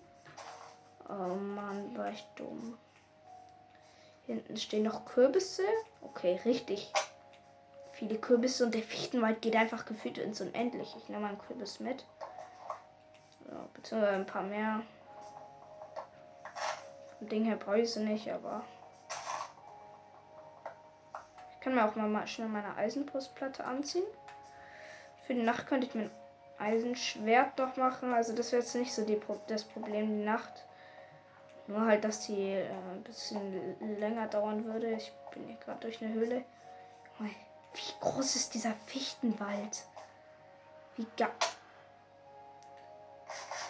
Oh 1.08 1.34
Mann, 1.36 1.96
war 1.96 2.10
ich 2.10 2.24
dumm. 2.34 2.76
Hinten 4.26 4.56
stehen 4.56 4.84
noch 4.84 5.04
Kürbisse. 5.04 5.64
Okay, 6.00 6.40
richtig. 6.44 6.92
Viele 7.92 8.18
Kürbisse 8.18 8.64
und 8.64 8.74
der 8.74 8.82
Fichtenwald 8.82 9.42
geht 9.42 9.56
einfach 9.56 9.84
gefühlt 9.84 10.18
ins 10.18 10.40
Unendliche. 10.40 10.98
Ich 10.98 11.08
nehme 11.08 11.22
mal 11.22 11.28
einen 11.28 11.38
Kürbis 11.38 11.80
mit. 11.80 12.04
So, 13.44 13.56
beziehungsweise 13.74 14.14
ein 14.14 14.26
paar 14.26 14.42
mehr. 14.42 14.82
Vom 17.18 17.28
Ding 17.28 17.44
her 17.44 17.56
brauche 17.56 17.80
ich 17.80 17.92
sie 17.92 18.00
nicht, 18.00 18.30
aber. 18.30 18.64
Ich 21.52 21.60
kann 21.60 21.74
mir 21.74 21.84
auch 21.84 21.94
mal 21.94 22.26
schnell 22.26 22.48
meine 22.48 22.76
Eisenbrustplatte 22.76 23.64
anziehen. 23.64 24.06
Für 25.26 25.34
die 25.34 25.42
Nacht 25.42 25.66
könnte 25.66 25.86
ich 25.86 25.94
mir 25.94 26.04
ein 26.04 26.10
Eisenschwert 26.58 27.58
doch 27.58 27.76
machen. 27.76 28.14
Also 28.14 28.34
das 28.34 28.52
wäre 28.52 28.62
jetzt 28.62 28.74
nicht 28.74 28.92
so 28.92 29.04
die 29.04 29.16
Pro 29.16 29.40
das 29.46 29.64
Problem 29.64 30.08
die 30.08 30.24
Nacht. 30.24 30.64
Nur 31.66 31.86
halt, 31.86 32.04
dass 32.04 32.26
die 32.26 32.52
äh, 32.52 32.68
ein 32.68 33.02
bisschen 33.04 33.76
länger 33.98 34.26
dauern 34.26 34.64
würde. 34.64 34.92
Ich 34.92 35.12
bin 35.32 35.46
hier 35.46 35.56
gerade 35.56 35.80
durch 35.80 36.02
eine 36.02 36.12
Höhle. 36.12 36.44
Wie 37.74 37.92
groß 38.00 38.36
ist 38.36 38.54
dieser 38.54 38.74
Fichtenwald? 38.86 39.84
Wie 40.96 41.06
ga 41.16 41.30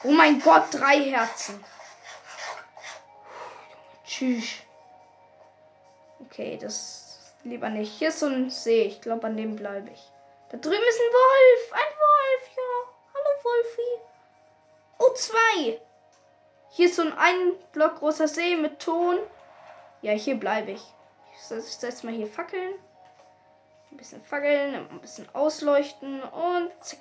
Oh 0.05 0.11
mein 0.11 0.41
Gott, 0.41 0.65
drei 0.73 0.99
Herzen. 1.11 1.65
Tschüss. 4.05 4.55
Okay, 6.21 6.59
das 6.61 7.21
lieber 7.45 7.69
nicht. 7.69 7.93
Hier 7.93 8.09
ist 8.09 8.19
so 8.19 8.27
ein 8.27 8.51
See. 8.51 8.83
Ich 8.83 9.01
glaube, 9.01 9.29
an 9.29 9.37
dem 9.37 9.55
bleibe 9.55 9.91
ich. 9.91 10.13
Da 10.51 10.59
drüben 10.59 10.75
ist 10.75 11.01
ein 11.01 11.15
Wolf. 11.15 11.73
Ein 11.73 11.93
Wolf, 12.01 12.57
ja. 12.57 12.93
Hallo, 13.15 13.45
Wolfi. 13.45 14.03
Oh, 14.99 15.15
zwei. 15.15 15.81
Hier 16.75 16.87
ist 16.87 16.97
so 16.97 17.03
ein 17.03 17.53
Block 17.73 17.97
großer 17.97 18.27
See 18.27 18.57
mit 18.57 18.81
Ton. 18.81 19.19
Ja, 20.01 20.13
hier 20.13 20.41
bleibe 20.41 20.71
ich. 20.71 20.83
Ich 21.35 21.43
setze 21.43 22.07
mal 22.07 22.15
hier 22.15 22.27
Fackeln. 22.27 22.75
Ein 23.91 23.99
bisschen 23.99 24.23
fackeln, 24.23 24.75
ein 24.75 25.01
bisschen 25.03 25.29
ausleuchten 25.35 26.23
und 26.23 26.71
zack. 26.81 27.01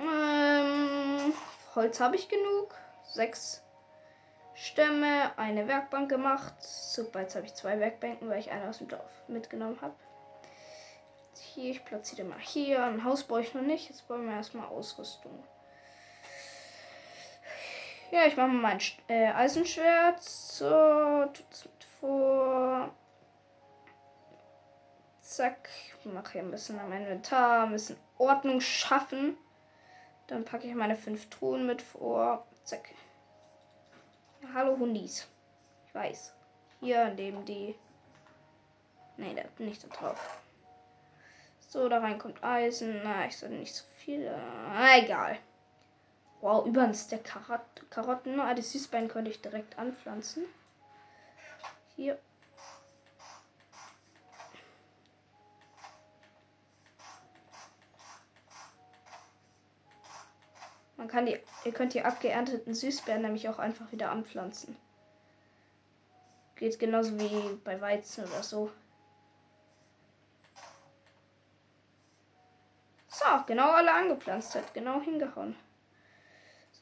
Ähm, 0.00 1.34
Holz 1.74 2.00
habe 2.00 2.16
ich 2.16 2.30
genug. 2.30 2.74
Sechs 3.02 3.62
Stämme, 4.54 5.36
eine 5.36 5.68
Werkbank 5.68 6.08
gemacht. 6.08 6.54
Super, 6.62 7.20
jetzt 7.20 7.36
habe 7.36 7.44
ich 7.44 7.52
zwei 7.52 7.78
Werkbänken, 7.78 8.30
weil 8.30 8.40
ich 8.40 8.50
eine 8.52 8.70
aus 8.70 8.78
dem 8.78 8.88
Dorf 8.88 9.22
mitgenommen 9.28 9.78
habe. 9.82 9.94
Hier, 11.38 11.72
ich 11.72 11.84
platziere 11.84 12.26
mal 12.26 12.40
hier. 12.40 12.82
Ein 12.82 13.04
Haus 13.04 13.22
brauche 13.22 13.42
ich 13.42 13.52
noch 13.52 13.60
nicht. 13.60 13.90
Jetzt 13.90 14.08
brauchen 14.08 14.26
wir 14.26 14.34
erstmal 14.34 14.66
Ausrüstung. 14.68 15.44
Ja, 18.14 18.26
ich 18.26 18.36
mache 18.36 18.46
mal 18.46 18.76
mein 18.78 18.80
äh, 19.08 19.32
Eisenschwert. 19.32 20.22
So, 20.22 21.28
vor. 21.98 22.94
Zack. 25.20 25.68
Mache 26.04 26.34
hier 26.34 26.42
ein 26.42 26.52
bisschen 26.52 26.78
am 26.78 26.92
Inventar, 26.92 27.64
ein 27.64 27.72
bisschen 27.72 27.96
Ordnung 28.18 28.60
schaffen. 28.60 29.36
Dann 30.28 30.44
packe 30.44 30.68
ich 30.68 30.76
meine 30.76 30.94
fünf 30.94 31.28
Truhen 31.28 31.66
mit 31.66 31.82
vor. 31.82 32.46
Zack. 32.62 32.90
Hallo 34.54 34.78
Hundis. 34.78 35.26
Ich 35.88 35.94
weiß. 35.96 36.32
Hier 36.78 37.12
neben 37.16 37.44
die. 37.44 37.74
Ne, 39.16 39.34
da 39.34 39.64
nicht 39.64 39.82
da 39.82 39.88
drauf. 39.88 40.38
So, 41.66 41.88
da 41.88 41.98
rein 41.98 42.20
kommt 42.20 42.44
Eisen. 42.44 43.00
Na, 43.02 43.26
ich 43.26 43.36
sollte 43.36 43.56
nicht 43.56 43.74
so 43.74 43.84
viel. 43.96 44.24
Äh, 44.24 45.02
egal. 45.02 45.36
Wow, 46.40 46.64
über 46.66 46.82
ein 46.82 46.94
Stack 46.94 47.24
Karot 47.24 47.73
Karotten. 47.94 48.40
Ah, 48.40 48.54
die 48.54 48.62
Süßbein 48.62 49.06
könnte 49.06 49.30
ich 49.30 49.40
direkt 49.40 49.78
anpflanzen. 49.78 50.44
Hier. 51.94 52.18
Man 60.96 61.06
kann 61.06 61.26
die, 61.26 61.38
ihr 61.64 61.72
könnt 61.72 61.94
die 61.94 62.02
abgeernteten 62.02 62.74
Süßbeeren 62.74 63.22
nämlich 63.22 63.48
auch 63.48 63.60
einfach 63.60 63.92
wieder 63.92 64.10
anpflanzen. 64.10 64.76
Geht 66.56 66.78
genauso 66.80 67.16
wie 67.20 67.54
bei 67.62 67.80
Weizen 67.80 68.24
oder 68.24 68.42
so. 68.42 68.72
So, 73.06 73.24
genau 73.46 73.70
alle 73.70 73.92
angepflanzt 73.92 74.56
hat. 74.56 74.74
Genau 74.74 75.00
hingehauen. 75.00 75.54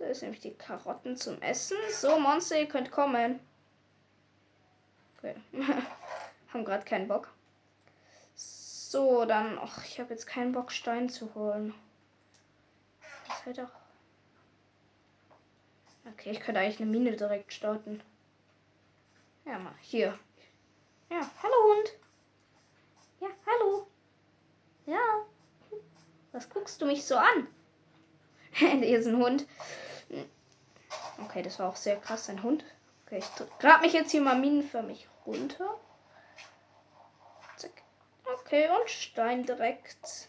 So 0.02 0.08
ist 0.08 0.22
nämlich 0.22 0.40
die 0.40 0.54
Karotten 0.54 1.16
zum 1.16 1.40
Essen. 1.42 1.76
So, 1.92 2.18
Monster, 2.18 2.58
ihr 2.58 2.66
könnt 2.66 2.90
kommen. 2.90 3.38
Okay. 5.16 5.36
Haben 6.52 6.64
gerade 6.64 6.84
keinen 6.84 7.06
Bock. 7.06 7.32
So, 8.34 9.24
dann. 9.26 9.60
Ach, 9.62 9.84
ich 9.84 10.00
habe 10.00 10.10
jetzt 10.10 10.26
keinen 10.26 10.50
Bock, 10.50 10.72
Stein 10.72 11.08
zu 11.08 11.32
holen. 11.36 11.72
Das 13.28 13.46
halt 13.46 13.60
auch. 13.60 13.70
Okay, 16.12 16.32
ich 16.32 16.40
könnte 16.40 16.60
eigentlich 16.60 16.80
eine 16.80 16.90
Mine 16.90 17.16
direkt 17.16 17.52
starten. 17.52 18.02
Ja, 19.44 19.56
mal. 19.60 19.72
Hier. 19.82 20.18
Ja, 21.10 21.30
hallo 21.40 21.76
Hund. 21.76 21.92
Ja, 23.20 23.28
hallo. 23.46 23.86
Ja. 24.86 25.24
Was 26.32 26.50
guckst 26.50 26.82
du 26.82 26.86
mich 26.86 27.04
so 27.04 27.14
an? 27.14 27.46
Hier 28.54 28.98
ist 28.98 29.06
ein 29.06 29.16
Hund. 29.16 29.46
Okay, 31.24 31.42
das 31.42 31.58
war 31.58 31.70
auch 31.70 31.76
sehr 31.76 31.96
krass, 31.96 32.28
ein 32.28 32.42
Hund. 32.42 32.64
Okay, 33.06 33.18
ich 33.18 33.58
grab 33.58 33.80
mich 33.80 33.94
jetzt 33.94 34.10
hier 34.10 34.20
mal 34.20 34.38
minenförmig 34.38 35.08
runter. 35.24 35.78
Zack. 37.56 37.82
Okay, 38.40 38.68
und 38.68 38.90
Stein 38.90 39.44
direkt. 39.44 40.28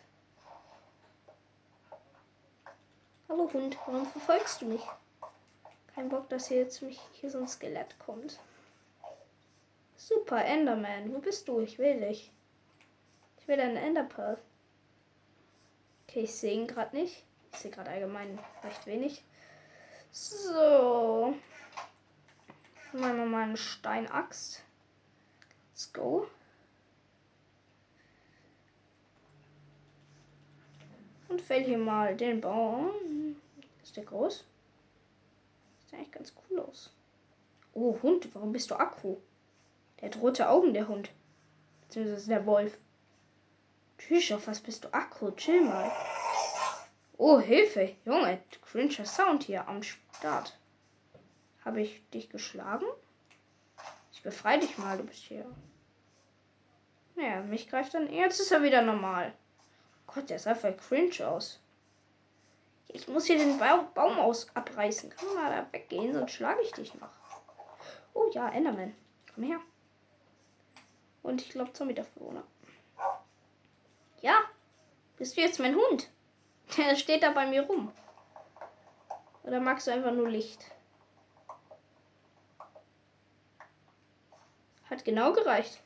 Hallo 3.28 3.52
Hund, 3.52 3.78
warum 3.86 4.06
verfolgst 4.06 4.62
du 4.62 4.68
mich? 4.68 4.82
Kein 5.94 6.08
Bock, 6.08 6.30
dass 6.30 6.48
hier 6.48 6.58
jetzt 6.60 6.82
mich 6.82 7.00
hier 7.14 7.30
so 7.30 7.40
ein 7.40 7.48
Skelett 7.48 8.00
kommt. 8.00 8.40
Super, 9.98 10.46
Enderman, 10.46 11.14
wo 11.14 11.20
bist 11.20 11.48
du? 11.48 11.60
Ich 11.60 11.78
will 11.78 12.00
dich. 12.00 12.32
Ich 13.40 13.48
will 13.50 13.58
deinen 13.58 13.78
Enderpearl. 13.78 14.38
Okay, 16.08 16.22
ich 16.22 16.36
sehe 16.36 16.54
ihn 16.54 16.68
gerade 16.68 16.96
nicht. 16.96 17.26
Ich 17.54 17.60
sehe 17.60 17.72
gerade 17.72 17.92
allgemein 17.92 18.38
recht 18.64 18.86
wenig. 18.86 19.24
So. 20.12 21.36
Machen 22.92 23.18
wir 23.18 23.26
mal 23.26 23.44
eine 23.44 23.58
Steinaxt. 23.58 24.64
Let's 25.72 25.94
go. 25.94 26.28
Und 31.30 31.42
fäll 31.42 31.64
hier 31.64 31.78
mal 31.78 32.16
den 32.16 32.42
Baum. 32.42 33.36
Ist 33.82 33.98
der 33.98 34.04
groß? 34.04 34.46
Sieht 35.86 35.94
eigentlich 35.94 36.12
ganz 36.12 36.34
cool 36.50 36.60
aus. 36.60 36.94
Oh, 37.74 37.98
Hund, 38.04 38.30
warum 38.36 38.52
bist 38.52 38.70
du 38.70 38.76
Akku? 38.76 39.18
Der 40.00 40.10
hat 40.10 40.22
rote 40.22 40.50
Augen, 40.50 40.74
der 40.74 40.88
Hund. 40.88 41.10
Beziehungsweise 41.82 42.30
der 42.30 42.46
Wolf. 42.46 42.78
Tschüss, 43.98 44.32
auf 44.32 44.48
was 44.48 44.60
bist 44.60 44.84
du 44.84 44.94
Akku? 44.94 45.32
Chill 45.32 45.62
mal. 45.62 45.92
Oh, 47.18 47.40
Hilfe. 47.40 47.96
Junge, 48.06 48.42
cringer 48.62 49.06
Sound 49.06 49.44
hier 49.44 49.68
am 49.68 49.84
Start. 49.84 50.58
Habe 51.64 51.82
ich 51.82 52.02
dich 52.10 52.30
geschlagen? 52.30 52.86
Ich 54.12 54.24
befreie 54.24 54.60
dich 54.60 54.78
mal, 54.78 54.98
du 54.98 55.04
bist 55.04 55.24
hier. 55.24 55.46
Naja, 57.16 57.42
mich 57.42 57.70
greift 57.70 57.94
dann. 57.94 58.12
Jetzt 58.12 58.40
ist 58.40 58.52
er 58.52 58.64
wieder 58.64 58.82
normal. 58.82 59.34
Gott, 60.08 60.30
der 60.30 60.40
sah 60.40 60.56
voll 60.56 60.76
cringe 60.76 61.28
aus. 61.28 61.60
Ich 62.88 63.08
muss 63.08 63.26
hier 63.26 63.38
den 63.38 63.58
ba 63.58 63.90
Baum 63.94 64.20
aus 64.20 64.48
abreißen. 64.56 65.10
Kann 65.10 65.34
mal 65.36 65.52
da 65.52 65.68
weggehen, 65.72 66.14
sonst 66.14 66.32
schlage 66.32 66.62
ich 66.62 66.72
dich 66.72 66.94
noch. 66.96 67.10
Oh 68.14 68.30
ja, 68.34 68.50
Enderman. 68.50 68.96
Komm 69.34 69.44
her. 69.44 69.60
Und 71.22 71.42
ich 71.42 71.50
glaube 71.50 71.74
Zombie-Dorfbewohner. 71.74 72.44
Ja, 74.22 74.42
bist 75.18 75.38
du 75.38 75.42
jetzt 75.42 75.60
mein 75.60 75.76
Hund? 75.76 76.10
Der 76.78 76.96
steht 76.96 77.24
da 77.24 77.32
bei 77.32 77.46
mir 77.46 77.64
rum. 77.64 77.92
Oder 79.44 79.60
magst 79.60 79.88
du 79.88 79.92
einfach 79.92 80.12
nur 80.12 80.30
Licht? 80.30 80.66
Hat 84.90 85.04
genau 85.04 85.34
gereicht. 85.34 85.82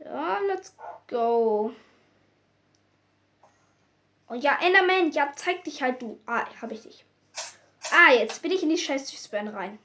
Ja, 0.00 0.38
let's 0.40 0.74
go. 1.08 1.72
Oh 4.28 4.34
ja, 4.34 4.58
Enderman, 4.60 5.10
ja, 5.12 5.32
zeig 5.34 5.64
dich 5.64 5.82
halt 5.82 6.02
du. 6.02 6.20
Ah, 6.26 6.44
hab 6.60 6.70
ich 6.70 6.82
dich. 6.82 7.04
Ah, 7.90 8.12
jetzt 8.12 8.42
bin 8.42 8.52
ich 8.52 8.62
in 8.62 8.68
die 8.68 8.76
scheiß 8.76 9.08
Süßbären 9.08 9.48
rein. 9.48 9.78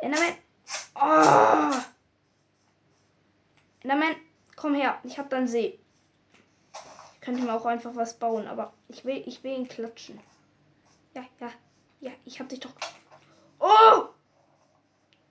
Enderman. 0.00 0.36
Oh. 0.94 1.80
Enderman, 3.82 4.16
komm 4.56 4.74
her. 4.74 5.00
Ich 5.04 5.18
hab 5.18 5.30
dann 5.30 5.46
See. 5.46 5.78
Ich 7.26 7.28
könnte 7.28 7.44
mir 7.44 7.54
auch 7.54 7.66
einfach 7.66 7.96
was 7.96 8.14
bauen, 8.14 8.46
aber 8.46 8.72
ich 8.86 9.04
will, 9.04 9.20
ich 9.26 9.42
will 9.42 9.50
ihn 9.50 9.66
klatschen. 9.66 10.20
Ja, 11.12 11.24
ja, 11.40 11.50
ja, 11.98 12.12
ich 12.24 12.38
hab 12.38 12.48
dich 12.48 12.60
doch. 12.60 12.70
Oh! 13.58 14.10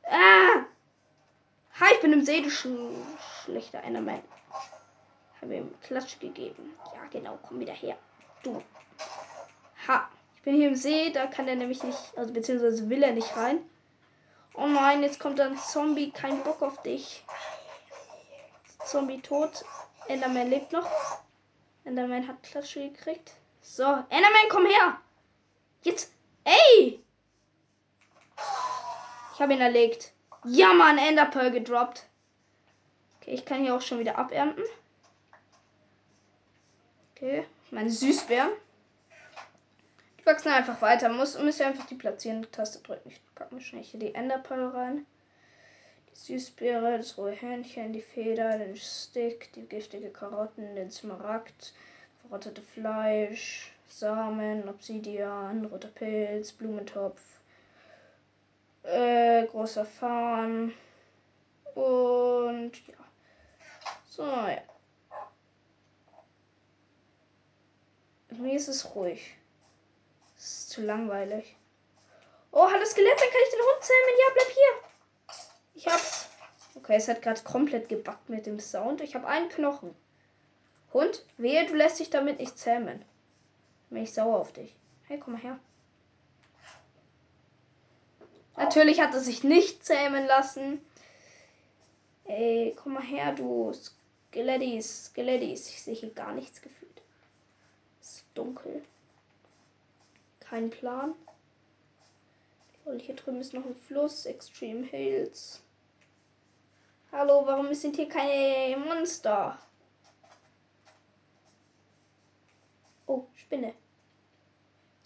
Ah! 0.04 0.66
Ha, 1.80 1.86
ich 1.94 2.02
bin 2.02 2.12
im 2.12 2.26
See, 2.26 2.42
du 2.42 2.50
sch 2.50 2.68
schlechter 3.46 3.82
Enderman. 3.82 4.22
Habe 5.42 5.56
ihm 5.56 5.74
Klatsch 5.84 6.20
gegeben. 6.20 6.74
Ja, 6.94 7.08
genau, 7.10 7.40
komm 7.48 7.62
wieder 7.62 7.72
her. 7.72 7.96
Du. 8.44 8.62
Ha. 9.88 10.10
Ich 10.36 10.42
bin 10.42 10.56
hier 10.56 10.68
im 10.68 10.76
See, 10.76 11.14
da 11.14 11.28
kann 11.28 11.48
er 11.48 11.56
nämlich 11.56 11.82
nicht, 11.82 12.18
also 12.18 12.34
beziehungsweise 12.34 12.90
will 12.90 13.04
er 13.04 13.14
nicht 13.14 13.38
rein. 13.38 13.60
Oh 14.54 14.68
nein, 14.68 15.02
jetzt 15.02 15.22
kommt 15.22 15.40
ein 15.40 15.58
Zombie. 15.58 16.12
Kein 16.12 16.44
Bock 16.44 16.62
auf 16.62 16.82
dich. 16.82 17.24
Zombie 18.84 19.22
tot. 19.22 19.64
Enderman 20.10 20.50
lebt 20.50 20.74
noch. 20.74 20.90
Enderman 21.86 22.28
hat 22.28 22.44
Klatsche 22.44 22.90
gekriegt. 22.90 23.32
So, 23.62 23.84
Enderman, 23.84 24.50
komm 24.50 24.66
her. 24.66 25.00
Jetzt. 25.84 26.12
Ey! 26.44 27.00
Ich 29.34 29.40
habe 29.40 29.54
ihn 29.54 29.62
erlegt. 29.62 30.12
Ja, 30.46 30.74
Mann, 30.74 30.98
Enderpearl 30.98 31.52
gedroppt. 31.52 32.06
Okay, 33.20 33.32
ich 33.32 33.46
kann 33.46 33.64
hier 33.64 33.76
auch 33.76 33.82
schon 33.82 34.00
wieder 34.00 34.18
abernten. 34.18 34.64
Okay, 37.12 37.46
meine 37.72 37.90
Süßbeeren. 37.90 38.52
Die 40.20 40.26
wachsen 40.26 40.50
einfach 40.50 40.82
weiter. 40.82 41.10
Muss, 41.10 41.38
müsst 41.40 41.60
ihr 41.60 41.68
einfach 41.68 41.86
die 41.86 41.96
Platzieren-Taste 41.96 42.80
drücken. 42.80 43.10
Ich 43.10 43.22
packe 43.36 43.56
mir 43.56 43.62
schnell 43.62 43.84
hier 43.84 44.00
die 44.00 44.14
Enderpearl 44.14 44.68
rein. 44.68 45.06
Süßbeere, 46.16 46.98
das 46.98 47.18
rohe 47.18 47.32
Hähnchen, 47.32 47.94
die 47.94 48.02
Feder, 48.02 48.58
den 48.58 48.78
Stick, 48.78 49.52
die 49.54 49.68
giftige 49.68 50.10
Karotten, 50.10 50.76
den 50.76 50.90
Smaragd, 50.90 51.74
verrottete 52.22 52.62
Fleisch, 52.62 53.72
Samen, 53.90 54.68
Obsidian, 54.68 55.66
roter 55.66 55.90
Pilz, 55.90 56.52
Blumentopf, 56.54 57.22
äh, 58.84 59.46
großer 59.46 59.86
Farn 59.86 60.74
und 61.76 62.72
ja. 62.88 62.94
So, 64.10 64.24
ja. 64.24 64.62
Mir 68.30 68.56
ist 68.56 68.70
es 68.70 68.96
ruhig. 68.96 69.36
Es 70.38 70.46
ist 70.46 70.70
zu 70.72 70.82
langweilig. 70.82 71.56
Oh, 72.52 72.70
hallo 72.72 72.86
Skelett, 72.86 73.20
dann 73.20 73.30
kann 73.30 73.42
ich 73.44 73.52
den 73.52 73.60
Hund 73.60 73.84
zähmen. 73.84 74.16
Ja, 74.18 74.34
bleib 74.34 74.48
hier. 74.48 74.95
Ich 75.86 75.92
hab's. 75.92 76.28
Okay, 76.74 76.96
es 76.96 77.08
hat 77.08 77.22
gerade 77.22 77.42
komplett 77.44 77.90
gebackt 77.90 78.28
mit 78.28 78.48
dem 78.48 78.60
Sound. 78.60 79.02
Ich 79.02 79.14
habe 79.14 79.28
einen 79.28 79.50
Knochen. 79.50 79.94
Hund, 80.94 81.24
wehe, 81.38 81.66
du 81.68 81.76
lässt 81.76 82.00
dich 82.00 82.10
damit 82.10 82.40
nicht 82.40 82.58
zähmen. 82.58 83.06
Bin 83.90 84.04
ich 84.04 84.14
sauer 84.14 84.40
auf 84.40 84.52
dich. 84.52 84.74
Hey, 85.04 85.20
komm 85.20 85.34
mal 85.34 85.42
her. 85.42 85.60
Natürlich 88.58 89.00
hat 89.00 89.14
er 89.14 89.20
sich 89.20 89.44
nicht 89.44 89.86
zähmen 89.86 90.26
lassen. 90.26 90.82
Ey, 92.26 92.76
komm 92.76 92.94
mal 92.94 93.04
her, 93.04 93.34
du 93.34 93.72
Skelettis, 94.32 95.08
Skelettis. 95.08 95.70
Ich 95.70 95.84
sehe 95.84 95.94
hier 95.94 96.10
gar 96.12 96.34
nichts 96.34 96.62
gefühlt. 96.62 97.02
Ist 98.02 98.26
dunkel. 98.34 98.84
Kein 100.40 100.72
Plan. 100.72 101.14
Und 102.86 103.02
hier 103.02 103.16
drüben 103.16 103.42
ist 103.42 103.54
noch 103.54 103.66
ein 103.66 103.76
Fluss. 103.88 104.26
Extreme 104.26 104.86
Hills. 104.86 105.62
Hallo, 107.18 107.48
warum 107.48 107.74
sind 107.74 107.96
hier 107.96 108.10
keine 108.10 108.76
Monster? 108.76 109.58
Oh, 113.08 113.24
Spinne. 113.38 113.74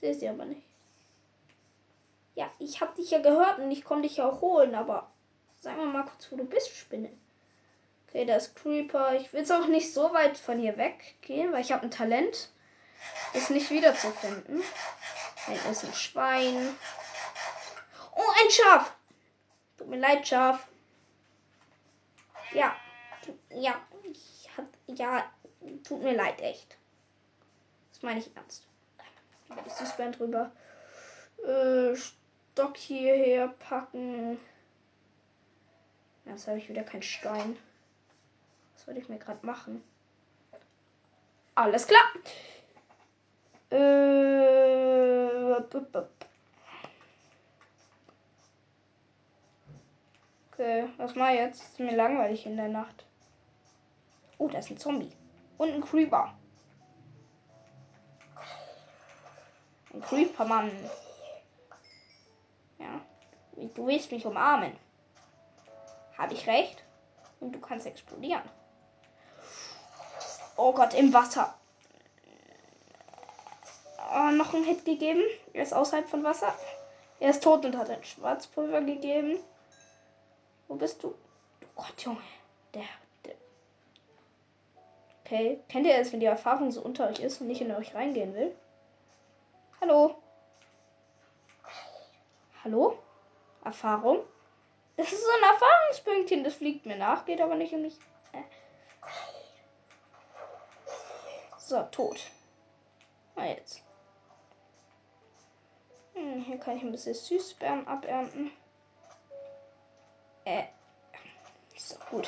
Sehe 0.02 0.16
sie 0.16 0.28
aber 0.28 0.46
nicht. 0.46 0.64
Ja, 2.34 2.50
ich 2.58 2.82
habe 2.82 2.96
dich 2.96 3.12
ja 3.12 3.22
gehört 3.22 3.60
und 3.60 3.70
ich 3.70 3.84
konnte 3.84 4.08
dich 4.08 4.18
ja 4.18 4.28
auch 4.28 4.42
holen, 4.42 4.74
aber 4.74 5.12
sag 5.60 5.78
mal 5.78 5.86
mal 5.86 6.02
kurz, 6.02 6.32
wo 6.32 6.38
du 6.38 6.46
bist, 6.46 6.76
Spinne. 6.76 7.12
Okay, 8.08 8.26
da 8.26 8.38
ist 8.38 8.56
Creeper. 8.56 9.14
Ich 9.14 9.32
will 9.32 9.42
jetzt 9.42 9.52
auch 9.52 9.68
nicht 9.68 9.94
so 9.94 10.12
weit 10.12 10.36
von 10.36 10.58
hier 10.58 10.78
weggehen, 10.78 11.54
weil 11.54 11.62
ich 11.62 11.72
habe 11.72 11.84
ein 11.84 11.92
Talent, 11.92 12.50
es 13.36 13.52
nicht 13.52 13.70
wiederzufinden. 13.70 14.64
Hier 15.46 15.72
ist 15.72 15.86
ein 15.86 15.94
Schwein. 15.94 16.76
Oh, 18.16 18.32
ein 18.42 18.50
Schaf. 18.50 18.96
Tut 19.78 19.90
mir 19.90 20.00
leid, 20.00 20.28
Schaf. 20.28 20.68
Ja. 23.50 23.82
Ich 24.12 24.50
hab, 24.56 24.66
ja. 24.88 25.32
Tut 25.84 26.02
mir 26.02 26.16
leid, 26.16 26.42
echt. 26.42 26.78
Das 27.92 28.02
meine 28.04 28.20
ich 28.20 28.36
ernst. 28.36 28.66
Über 29.50 29.62
die 29.62 29.70
Süßbeeren 29.70 30.14
drüber. 30.14 30.52
Äh, 31.46 31.96
Stock 31.96 32.78
hierher 32.78 33.48
packen. 33.48 34.40
Jetzt 36.26 36.48
habe 36.48 36.58
ich 36.60 36.70
wieder 36.70 36.84
keinen 36.84 37.02
Stein. 37.02 37.58
Was 38.76 38.88
wollte 38.88 39.02
ich 39.02 39.10
mir 39.10 39.18
gerade 39.18 39.46
machen? 39.46 39.84
Alles 41.56 41.88
klar. 41.88 42.04
Äh, 43.72 43.78
okay, 50.54 50.90
was 50.98 51.16
mal 51.16 51.36
jetzt? 51.36 51.64
Ist 51.64 51.80
mir 51.80 51.96
langweilig 51.96 52.46
in 52.46 52.56
der 52.56 52.70
Nacht. 52.70 53.06
Oh, 54.40 54.48
da 54.48 54.58
ist 54.60 54.72
ein 54.72 54.78
Zombie. 54.78 55.12
Und 55.58 55.74
ein 55.74 55.82
Creeper. 55.82 56.34
Ein 59.94 60.02
Creeper, 60.02 60.46
Mann. 60.46 60.72
Ja. 62.80 63.02
Du 63.76 63.86
willst 63.86 64.12
mich 64.12 64.26
umarmen. 64.26 64.76
Habe 66.18 66.34
ich 66.34 66.48
recht? 66.48 66.84
Und 67.42 67.52
du 67.52 67.60
kannst 67.60 67.86
explodieren. 67.86 68.44
Oh 70.56 70.72
Gott, 70.74 70.94
im 70.94 71.14
Wasser. 71.14 71.54
Oh, 74.12 74.32
noch 74.32 74.54
einen 74.54 74.64
Hit 74.64 74.86
gegeben. 74.86 75.24
Er 75.54 75.64
ist 75.64 75.74
außerhalb 75.74 76.08
von 76.08 76.24
Wasser. 76.24 76.54
Er 77.20 77.32
ist 77.32 77.44
tot 77.44 77.66
und 77.66 77.78
hat 77.78 77.90
ein 77.90 78.04
Schwarzpulver 78.04 78.82
gegeben. 78.82 79.38
Wo 80.70 80.76
bist 80.76 81.04
du? 81.04 81.14
Oh 81.76 81.84
Gott, 81.84 82.02
Junge. 82.02 82.22
Der. 82.74 82.86
Okay. 85.30 85.60
Kennt 85.70 85.86
ihr 85.86 85.96
es, 85.96 86.12
wenn 86.12 86.22
die 86.22 86.26
Erfahrung 86.26 86.72
so 86.72 86.82
unter 86.82 87.08
euch 87.08 87.20
ist 87.20 87.40
und 87.40 87.46
nicht 87.46 87.62
in 87.62 87.72
euch 87.72 87.94
reingehen 87.94 88.34
will? 88.34 88.56
Hallo? 89.80 90.16
Hallo? 92.64 92.98
Erfahrung? 93.64 94.24
Das 94.98 95.12
ist 95.12 95.24
so 95.24 95.30
ein 95.30 95.54
Erfahrungspünktchen, 95.54 96.44
das 96.44 96.56
fliegt 96.56 96.88
mir 96.88 96.98
nach, 96.98 97.26
geht 97.26 97.42
aber 97.42 97.54
nicht 97.54 97.72
in 97.74 97.84
mich. 97.84 98.00
So, 101.60 101.84
tot. 101.92 102.20
Na 103.36 103.50
jetzt. 103.50 103.84
Hm, 106.16 106.42
hier 106.42 106.58
kann 106.58 106.78
ich 106.78 106.82
ein 106.82 106.92
bisschen 106.92 107.14
Süßbeeren 107.14 107.88
abernten. 107.88 108.50
Äh. 110.46 110.64
So, 111.78 111.98
gut. 112.10 112.28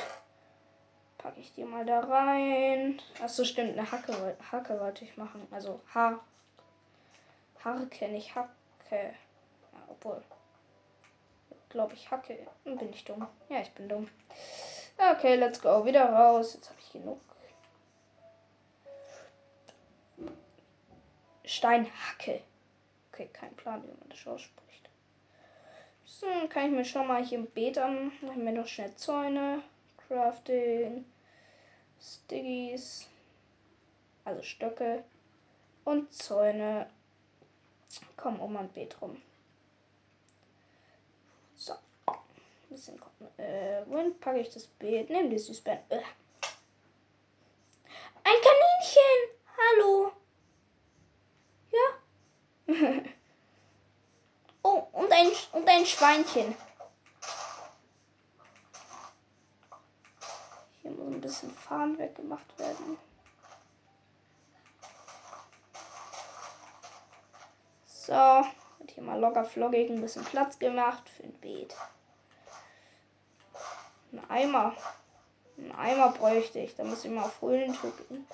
Packe 1.22 1.40
ich 1.40 1.54
die 1.54 1.64
mal 1.64 1.84
da 1.86 2.00
rein. 2.00 3.00
Achso, 3.22 3.44
stimmt, 3.44 3.78
eine 3.78 3.90
Hacke, 3.90 4.36
Hacke 4.50 4.80
wollte 4.80 5.04
ich 5.04 5.16
machen. 5.16 5.46
Also 5.50 5.80
Haar. 5.94 6.20
Harke, 7.64 8.08
nicht 8.08 8.34
Hacke. 8.34 8.50
Ja, 8.90 9.78
obwohl 9.88 10.22
glaube 11.72 11.94
ich, 11.94 12.10
Hacke. 12.10 12.46
Bin 12.64 12.90
ich 12.90 13.04
dumm? 13.04 13.26
Ja, 13.48 13.60
ich 13.60 13.70
bin 13.72 13.88
dumm. 13.88 14.08
Okay, 14.96 15.36
let's 15.36 15.60
go. 15.60 15.84
Wieder 15.84 16.12
raus. 16.12 16.54
Jetzt 16.54 16.70
habe 16.70 16.78
ich 16.80 16.92
genug. 16.92 17.20
Steinhacke. 21.44 22.42
Okay, 23.10 23.28
kein 23.32 23.54
Plan, 23.56 23.82
wie 23.82 23.98
man 23.98 24.08
das 24.10 24.26
ausspricht. 24.26 24.88
So, 26.04 26.26
kann 26.48 26.66
ich 26.66 26.72
mir 26.72 26.84
schon 26.84 27.08
mal 27.08 27.24
hier 27.24 27.38
im 27.38 27.46
Beet 27.46 27.78
an. 27.78 28.12
Machen 28.20 28.44
wir 28.44 28.52
noch 28.52 28.66
schnell 28.66 28.94
Zäune. 28.94 29.62
Crafting, 30.06 31.04
Stiggies, 32.02 33.06
also 34.24 34.42
Stöcke 34.42 35.04
und 35.84 36.12
Zäune. 36.12 36.90
Komm 38.16 38.40
um 38.40 38.56
ein 38.56 38.68
Beet 38.70 39.00
rum. 39.00 39.20
So. 41.56 41.74
Ein 42.06 42.18
bisschen 42.70 42.98
äh, 43.36 43.82
wohin 43.86 44.18
packe 44.18 44.40
ich 44.40 44.50
das 44.50 44.66
Beet? 44.66 45.10
Nimm 45.10 45.30
die 45.30 45.38
Süßbeeren. 45.38 45.80
Äh. 45.90 46.00
Ein 48.24 48.36
Kaninchen! 48.40 49.20
Hallo! 49.58 50.12
Ja? 51.70 51.88
oh, 54.62 54.86
und 54.92 55.12
ein, 55.12 55.30
und 55.52 55.68
ein 55.68 55.84
Schweinchen. 55.84 56.54
Hier 60.82 60.90
muss 60.90 61.06
ein 61.06 61.11
bisschen 61.22 61.50
Farn 61.50 61.98
weggemacht 61.98 62.58
werden. 62.58 62.98
So, 67.86 68.12
wird 68.12 68.90
hier 68.90 69.02
mal 69.02 69.18
locker 69.18 69.44
flockig 69.44 69.88
ein 69.90 70.00
bisschen 70.00 70.24
Platz 70.24 70.58
gemacht 70.58 71.08
für 71.08 71.22
ein 71.22 71.32
Beet. 71.40 71.74
Ein 74.12 74.28
Eimer. 74.28 74.74
Ein 75.56 75.72
Eimer 75.74 76.10
bräuchte 76.10 76.58
ich. 76.58 76.74
Da 76.76 76.84
muss 76.84 77.04
ich 77.04 77.10
mal 77.10 77.22
auf 77.24 77.40
Höhlentour 77.40 77.92
gehen. 78.08 78.26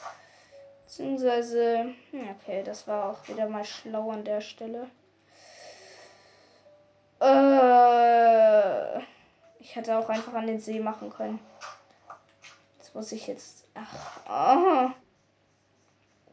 Beziehungsweise, 0.85 1.95
hm, 2.11 2.31
okay, 2.31 2.63
das 2.65 2.89
war 2.89 3.11
auch 3.11 3.29
wieder 3.29 3.49
mal 3.49 3.65
schlau 3.65 4.11
an 4.11 4.25
der 4.25 4.41
Stelle. 4.41 4.91
Äh, 7.21 8.99
ich 9.61 9.77
hätte 9.77 9.99
auch 9.99 10.09
einfach 10.09 10.33
an 10.35 10.47
den 10.47 10.61
See 10.61 10.81
machen 10.81 11.11
können. 11.11 11.39
Das 12.89 12.95
muss 12.95 13.13
ich 13.13 13.27
jetzt. 13.27 13.67
Ach, 13.75 14.21
oh. 14.27 14.91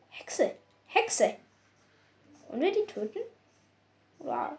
Hexe. 0.10 0.56
Hexe. 0.88 1.36
Wollen 2.48 2.62
wir 2.62 2.72
die 2.72 2.86
töten? 2.86 3.20
Wow. 4.20 4.52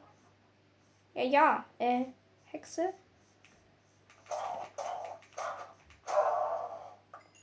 Ja, 1.14 1.22
ja. 1.22 1.64
Äh, 1.78 2.04
Hexe. 2.44 2.92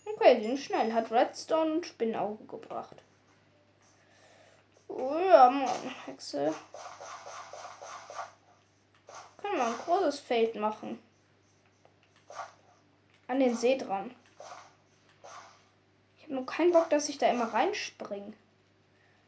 Okay, 0.05 0.39
die 0.39 0.43
sind 0.43 0.59
schnell. 0.59 0.93
Hat 0.93 1.11
Redstone 1.11 1.73
und 1.73 1.87
Spinnauge 1.87 2.45
gebracht. 2.45 2.97
Oh 4.87 5.17
ja, 5.17 5.49
Mann. 5.49 5.95
Hexe. 6.05 6.53
Können 9.37 9.57
wir 9.57 9.65
ein 9.65 9.77
großes 9.79 10.19
Feld 10.19 10.53
machen. 10.53 11.01
An 13.25 13.39
den 13.39 13.55
See 13.55 13.79
dran. 13.79 14.15
Nur 16.33 16.47
keinen 16.47 16.71
Bock, 16.71 16.89
dass 16.89 17.09
ich 17.09 17.19
da 17.19 17.29
immer 17.29 17.53
reinspringe. 17.53 18.33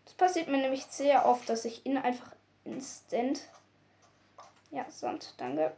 Das 0.05 0.15
passiert 0.15 0.47
mir 0.47 0.57
nämlich 0.57 0.85
sehr 0.85 1.27
oft, 1.27 1.47
dass 1.47 1.63
ich 1.63 1.85
in 1.85 1.99
einfach 1.99 2.31
instant. 2.63 3.41
Ja, 4.71 4.89
Sand, 4.89 5.35
danke. 5.37 5.71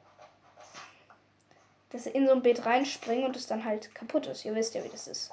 Dass 1.90 2.06
ich 2.06 2.16
in 2.16 2.28
so 2.28 2.32
ein 2.32 2.42
Beet 2.42 2.66
reinspringe 2.66 3.26
und 3.26 3.36
es 3.36 3.46
dann 3.46 3.66
halt 3.66 3.94
kaputt 3.94 4.28
ist. 4.28 4.46
Ihr 4.46 4.56
wisst 4.56 4.74
ja, 4.74 4.86
wie 4.86 4.90
das 4.90 5.08
ist. 5.08 5.32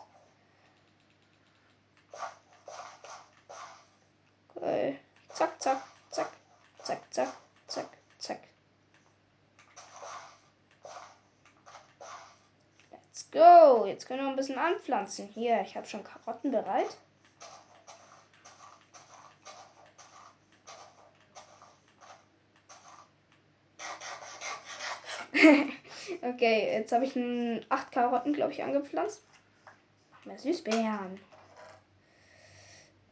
Okay. 4.57 4.99
Zack, 5.29 5.63
zack, 5.63 5.81
zack, 6.11 6.33
zack, 6.83 7.15
zack, 7.15 7.37
zack, 7.69 7.89
zack. 8.19 8.41
Let's 13.15 13.31
go. 13.31 13.87
Jetzt 13.87 14.09
können 14.09 14.23
wir 14.23 14.29
ein 14.29 14.35
bisschen 14.35 14.59
anpflanzen. 14.59 15.29
Hier, 15.29 15.61
ich 15.61 15.77
habe 15.77 15.87
schon 15.87 16.03
Karotten 16.03 16.51
bereit. 16.51 16.97
okay, 26.23 26.73
jetzt 26.73 26.91
habe 26.91 27.05
ich 27.05 27.17
acht 27.69 27.93
Karotten, 27.93 28.33
glaube 28.33 28.51
ich, 28.51 28.65
angepflanzt. 28.65 29.23
Mehr 30.25 30.39
Süßbeeren. 30.41 31.21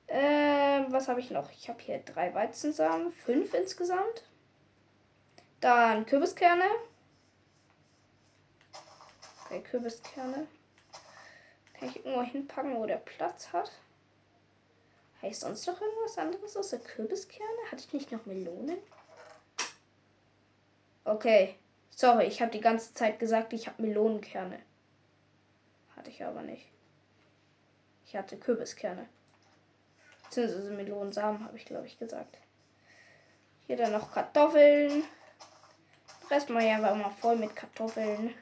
Äh, 0.09 0.83
was 0.89 1.07
habe 1.07 1.21
ich 1.21 1.31
noch? 1.31 1.49
Ich 1.53 1.69
habe 1.69 1.81
hier 1.81 2.01
drei 2.01 2.35
Weizensamen, 2.35 3.13
fünf 3.13 3.55
insgesamt. 3.55 4.25
Dann 5.61 6.07
Kürbiskerne. 6.07 6.65
Okay, 9.53 9.61
Kürbiskerne. 9.65 10.47
Kann 11.75 11.89
ich 11.91 11.97
irgendwo 11.97 12.23
hinpacken, 12.23 12.75
wo 12.75 12.87
der 12.87 12.97
Platz 12.97 13.53
hat. 13.53 13.71
Heißt 15.21 15.43
sonst 15.43 15.67
noch 15.67 15.79
irgendwas 15.79 16.17
anderes 16.17 16.57
außer 16.57 16.79
Kürbiskerne? 16.79 17.71
Hatte 17.71 17.85
ich 17.87 17.93
nicht 17.93 18.13
noch 18.13 18.25
Melonen? 18.25 18.79
Okay. 21.05 21.55
Sorry, 21.91 22.25
ich 22.25 22.41
habe 22.41 22.51
die 22.51 22.63
ganze 22.63 22.95
Zeit 22.95 23.19
gesagt, 23.19 23.53
ich 23.53 23.67
habe 23.67 23.83
Melonenkerne. 23.83 24.59
Hatte 25.97 26.09
ich 26.09 26.25
aber 26.25 26.41
nicht. 26.41 26.67
Ich 28.07 28.17
hatte 28.17 28.39
Kürbiskerne. 28.39 29.07
Beziehungsweise 30.25 30.71
Melonensamen, 30.71 31.45
habe 31.45 31.59
ich, 31.59 31.67
glaube 31.67 31.87
ich, 31.87 31.99
gesagt. 31.99 32.39
Hier 33.67 33.77
dann 33.77 33.93
noch 33.93 34.13
Kartoffeln. 34.13 35.05
Rest 36.31 36.49
mal 36.49 36.65
ja 36.65 36.77
einfach 36.77 36.97
mal 36.97 37.11
voll 37.11 37.37
mit 37.37 37.55
Kartoffeln. 37.55 38.35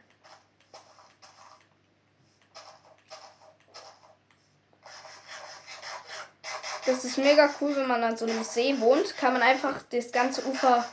Das 6.91 7.05
ist 7.05 7.19
mega 7.19 7.49
cool, 7.61 7.77
wenn 7.77 7.87
man 7.87 8.03
an 8.03 8.17
so 8.17 8.25
einem 8.25 8.43
See 8.43 8.81
wohnt. 8.81 9.17
Kann 9.17 9.33
man 9.33 9.43
einfach 9.43 9.81
das 9.91 10.11
ganze 10.11 10.45
Ufer 10.45 10.85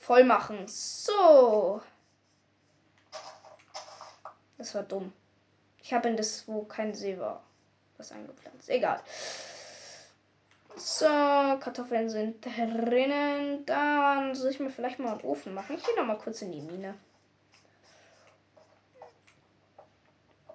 voll 0.00 0.24
machen. 0.24 0.66
So. 0.66 1.80
Das 4.58 4.74
war 4.74 4.82
dumm. 4.82 5.12
Ich 5.80 5.94
habe 5.94 6.08
in 6.08 6.16
das, 6.16 6.48
wo 6.48 6.64
kein 6.64 6.92
See 6.92 7.18
war, 7.20 7.44
was 7.98 8.10
eingepflanzt. 8.10 8.68
Egal. 8.68 9.00
So, 10.74 11.06
Kartoffeln 11.06 12.10
sind 12.10 12.44
drinnen. 12.44 13.64
Dann 13.64 14.34
soll 14.34 14.50
ich 14.50 14.58
mir 14.58 14.70
vielleicht 14.70 14.98
mal 14.98 15.12
einen 15.12 15.20
Ofen 15.20 15.54
machen. 15.54 15.76
Ich 15.76 15.84
gehe 15.84 15.94
noch 15.94 16.04
mal 16.04 16.18
kurz 16.18 16.42
in 16.42 16.50
die 16.50 16.60
Mine. 16.60 16.94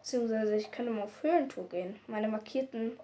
Beziehungsweise 0.08 0.56
ich 0.56 0.72
könnte 0.72 0.93
mal 0.93 1.02
auf 1.02 1.22
Höhlentour 1.22 1.67
gehen. 1.67 2.00
Meine 2.08 2.30
markierten 2.30 2.98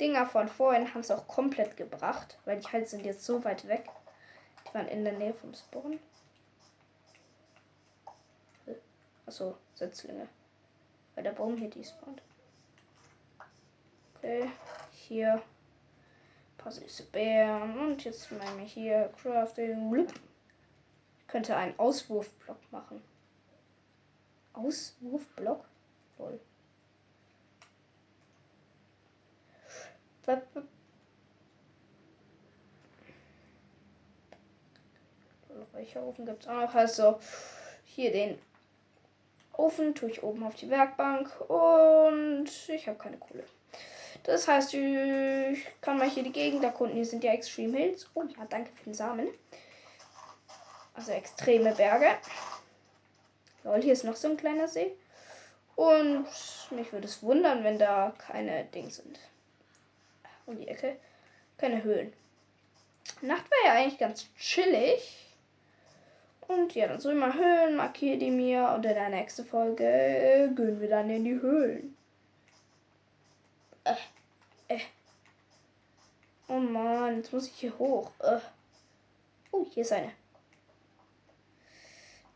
Dinger 0.00 0.26
von 0.26 0.48
vorhin 0.48 0.92
haben 0.92 1.02
es 1.02 1.12
auch 1.12 1.28
komplett 1.28 1.76
gebracht, 1.76 2.40
weil 2.44 2.58
die 2.58 2.66
halt 2.66 2.88
sind 2.88 3.06
jetzt 3.06 3.24
so 3.24 3.44
weit 3.44 3.68
weg 3.68 3.84
waren 4.72 4.88
in 4.88 5.04
der 5.04 5.12
Nähe 5.12 5.32
vom 5.32 5.54
Spawn. 5.54 6.00
Achso, 9.26 9.56
Setzlinge. 9.76 10.26
Weil 11.14 11.22
der 11.22 11.30
Baum 11.30 11.56
hier 11.56 11.70
die 11.70 11.84
spawnt. 11.84 12.20
Okay, 14.16 14.50
hier. 14.90 15.34
Ein 15.34 16.58
paar 16.58 16.72
süße 16.72 17.04
Bären. 17.12 17.78
Und 17.78 18.02
jetzt 18.02 18.32
meine 18.32 18.64
ich 18.64 18.72
hier 18.72 19.08
Crafting. 19.22 20.08
Ich 21.20 21.26
könnte 21.28 21.54
einen 21.54 21.78
Auswurfblock 21.78 22.72
machen. 22.72 23.00
Auswurfblock? 24.52 25.64
Voll. 26.16 26.40
Räucherofen 35.74 36.26
gibt 36.26 36.42
es 36.42 36.48
auch 36.48 36.54
noch. 36.54 36.74
Also 36.74 37.18
hier 37.84 38.12
den 38.12 38.38
Ofen 39.52 39.94
tue 39.94 40.10
ich 40.10 40.22
oben 40.22 40.44
auf 40.44 40.54
die 40.54 40.70
Werkbank 40.70 41.30
und 41.48 42.48
ich 42.68 42.88
habe 42.88 42.98
keine 42.98 43.18
Kohle. 43.18 43.44
Das 44.24 44.48
heißt, 44.48 44.74
ich 44.74 45.66
kann 45.80 45.98
mal 45.98 46.08
hier 46.08 46.22
die 46.22 46.32
Gegend 46.32 46.64
erkunden. 46.64 46.96
Hier 46.96 47.04
sind 47.04 47.22
ja 47.22 47.32
Extreme 47.32 47.76
Hills. 47.76 48.08
Oh 48.14 48.22
ja, 48.22 48.46
danke 48.48 48.72
für 48.72 48.84
den 48.84 48.94
Samen. 48.94 49.28
Also 50.94 51.12
extreme 51.12 51.74
Berge. 51.74 52.16
Lol, 53.64 53.82
hier 53.82 53.92
ist 53.92 54.04
noch 54.04 54.16
so 54.16 54.28
ein 54.28 54.36
kleiner 54.36 54.68
See. 54.68 54.96
Und 55.76 56.26
mich 56.70 56.92
würde 56.92 57.06
es 57.06 57.22
wundern, 57.22 57.64
wenn 57.64 57.78
da 57.78 58.14
keine 58.18 58.64
Dings 58.66 58.96
sind. 58.96 59.18
Um 60.46 60.56
die 60.56 60.68
Ecke. 60.68 60.96
Keine 61.58 61.82
Höhlen. 61.82 62.12
Nacht 63.22 63.44
wäre 63.50 63.74
ja 63.74 63.80
eigentlich 63.80 63.98
ganz 63.98 64.28
chillig. 64.36 65.24
Und 66.46 66.74
ja, 66.74 66.88
dann 66.88 67.00
soll 67.00 67.16
ich 67.16 67.34
Höhlen, 67.34 67.76
markiere 67.76 68.18
die 68.18 68.30
mir 68.30 68.72
und 68.74 68.84
in 68.84 68.94
der 68.94 69.08
nächsten 69.08 69.46
Folge 69.46 69.84
äh, 69.84 70.48
gehen 70.48 70.80
wir 70.80 70.88
dann 70.88 71.08
in 71.08 71.24
die 71.24 71.40
Höhlen. 71.40 71.96
Äh, 73.84 73.94
äh. 74.68 74.80
Oh 76.48 76.58
Mann, 76.58 77.16
jetzt 77.16 77.32
muss 77.32 77.46
ich 77.46 77.54
hier 77.54 77.78
hoch. 77.78 78.10
Äh. 78.20 78.40
Oh, 79.52 79.66
hier 79.70 79.82
ist 79.82 79.92
eine. 79.92 80.12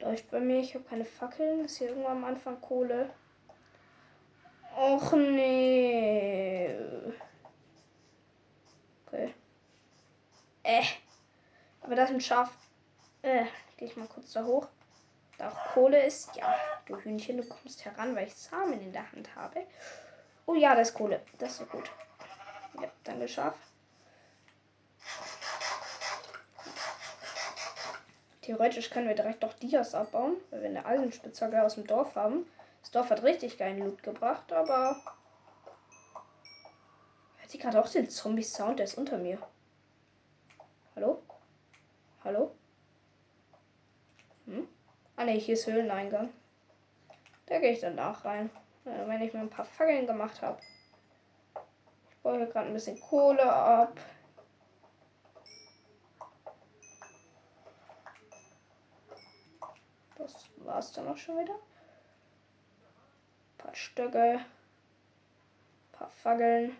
Läuft 0.01 0.31
bei 0.31 0.41
mir. 0.41 0.61
Ich 0.61 0.75
habe 0.75 0.85
keine 0.85 1.05
Fackeln. 1.05 1.65
Ist 1.65 1.79
hier 1.79 1.89
irgendwo 1.89 2.09
am 2.09 2.25
Anfang 2.25 2.61
Kohle. 2.61 3.11
Och 4.79 5.13
nee. 5.13 6.73
Okay. 9.07 9.35
Äh. 10.63 10.85
Aber 11.81 11.97
das 11.97 12.11
ist 12.11 12.15
ein 12.15 12.21
Schaf. 12.21 12.53
Äh. 13.23 13.47
Gehe 13.77 13.89
ich 13.89 13.97
mal 13.97 14.07
kurz 14.07 14.33
da 14.33 14.45
hoch. 14.45 14.69
Da 15.37 15.49
auch 15.49 15.73
Kohle 15.75 16.07
ist. 16.07 16.37
Ja, 16.37 16.55
du 16.87 16.97
Hühnchen, 16.97 17.39
du 17.39 17.45
kommst 17.45 17.85
heran, 17.85 18.15
weil 18.15 18.29
ich 18.29 18.37
Samen 18.37 18.81
in 18.81 18.93
der 18.93 19.11
Hand 19.11 19.35
habe. 19.35 19.67
Oh 20.47 20.55
ja, 20.55 20.77
das 20.77 20.91
ist 20.91 20.95
Kohle. 20.95 21.23
Das 21.39 21.61
ist 21.61 21.69
gut. 21.71 21.91
Ja, 22.81 22.89
danke, 23.03 23.27
Schaf. 23.27 23.55
Theoretisch 28.43 28.91
können 28.91 29.09
wir 29.09 29.17
direkt 29.17 29.43
doch 29.43 29.55
Dias 29.55 29.97
abbauen, 29.97 30.37
weil 30.51 30.63
wir 30.63 30.69
eine 30.69 30.87
Eisenspitzhacke 30.87 31.61
aus 31.65 31.75
dem 31.75 31.87
Dorf 31.89 32.15
haben. 32.15 32.47
Das 32.81 32.91
Dorf 32.91 33.11
hat 33.11 33.23
richtig 33.23 33.59
geilen 33.59 33.79
Loot 33.79 34.03
gebracht, 34.03 34.53
aber. 34.53 34.97
Hört 37.39 37.51
sie 37.51 37.59
gerade 37.59 37.81
auch 37.81 37.89
den 37.89 38.09
Zombie-Sound? 38.09 38.79
Der 38.79 38.85
ist 38.85 38.99
unter 38.99 39.19
mir. 39.19 39.39
Hallo? 40.95 41.23
Hallo? 42.25 42.55
Hm? 44.47 44.69
Ah 45.17 45.25
ne, 45.25 45.33
hier 45.33 45.55
ist 45.55 45.67
Höhleneingang. 45.67 46.31
Da 47.47 47.59
gehe 47.59 47.73
ich 47.73 47.81
dann 47.81 47.95
nach 47.95 48.25
rein. 48.25 48.51
Wenn 48.85 49.23
ich 49.23 49.33
mir 49.33 49.41
ein 49.41 49.51
paar 49.51 49.65
Fackeln 49.65 50.07
gemacht 50.07 50.41
habe. 50.43 50.61
Ich 52.11 52.17
baue 52.23 52.47
gerade 52.47 52.69
ein 52.69 52.73
bisschen 52.73 52.99
Kohle 53.01 53.53
ab. 53.53 53.99
Das 60.17 60.35
war's 60.57 60.93
dann 60.93 61.09
auch 61.09 61.17
schon 61.17 61.39
wieder. 61.39 61.55
Paar 63.59 63.75
Stöcke. 63.75 64.41
Paar 65.93 66.11
Fackeln. 66.11 66.77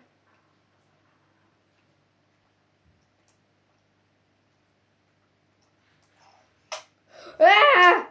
Ah! 7.39 8.05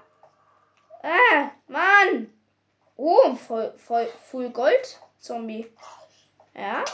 Ah! 1.03 1.51
Mann! 1.67 2.33
Oh, 2.97 3.35
voll, 3.35 3.73
voll, 3.77 4.07
Full 4.31 4.51
Gold 4.51 5.01
Zombie. 5.21 5.71
Ja? 6.55 6.85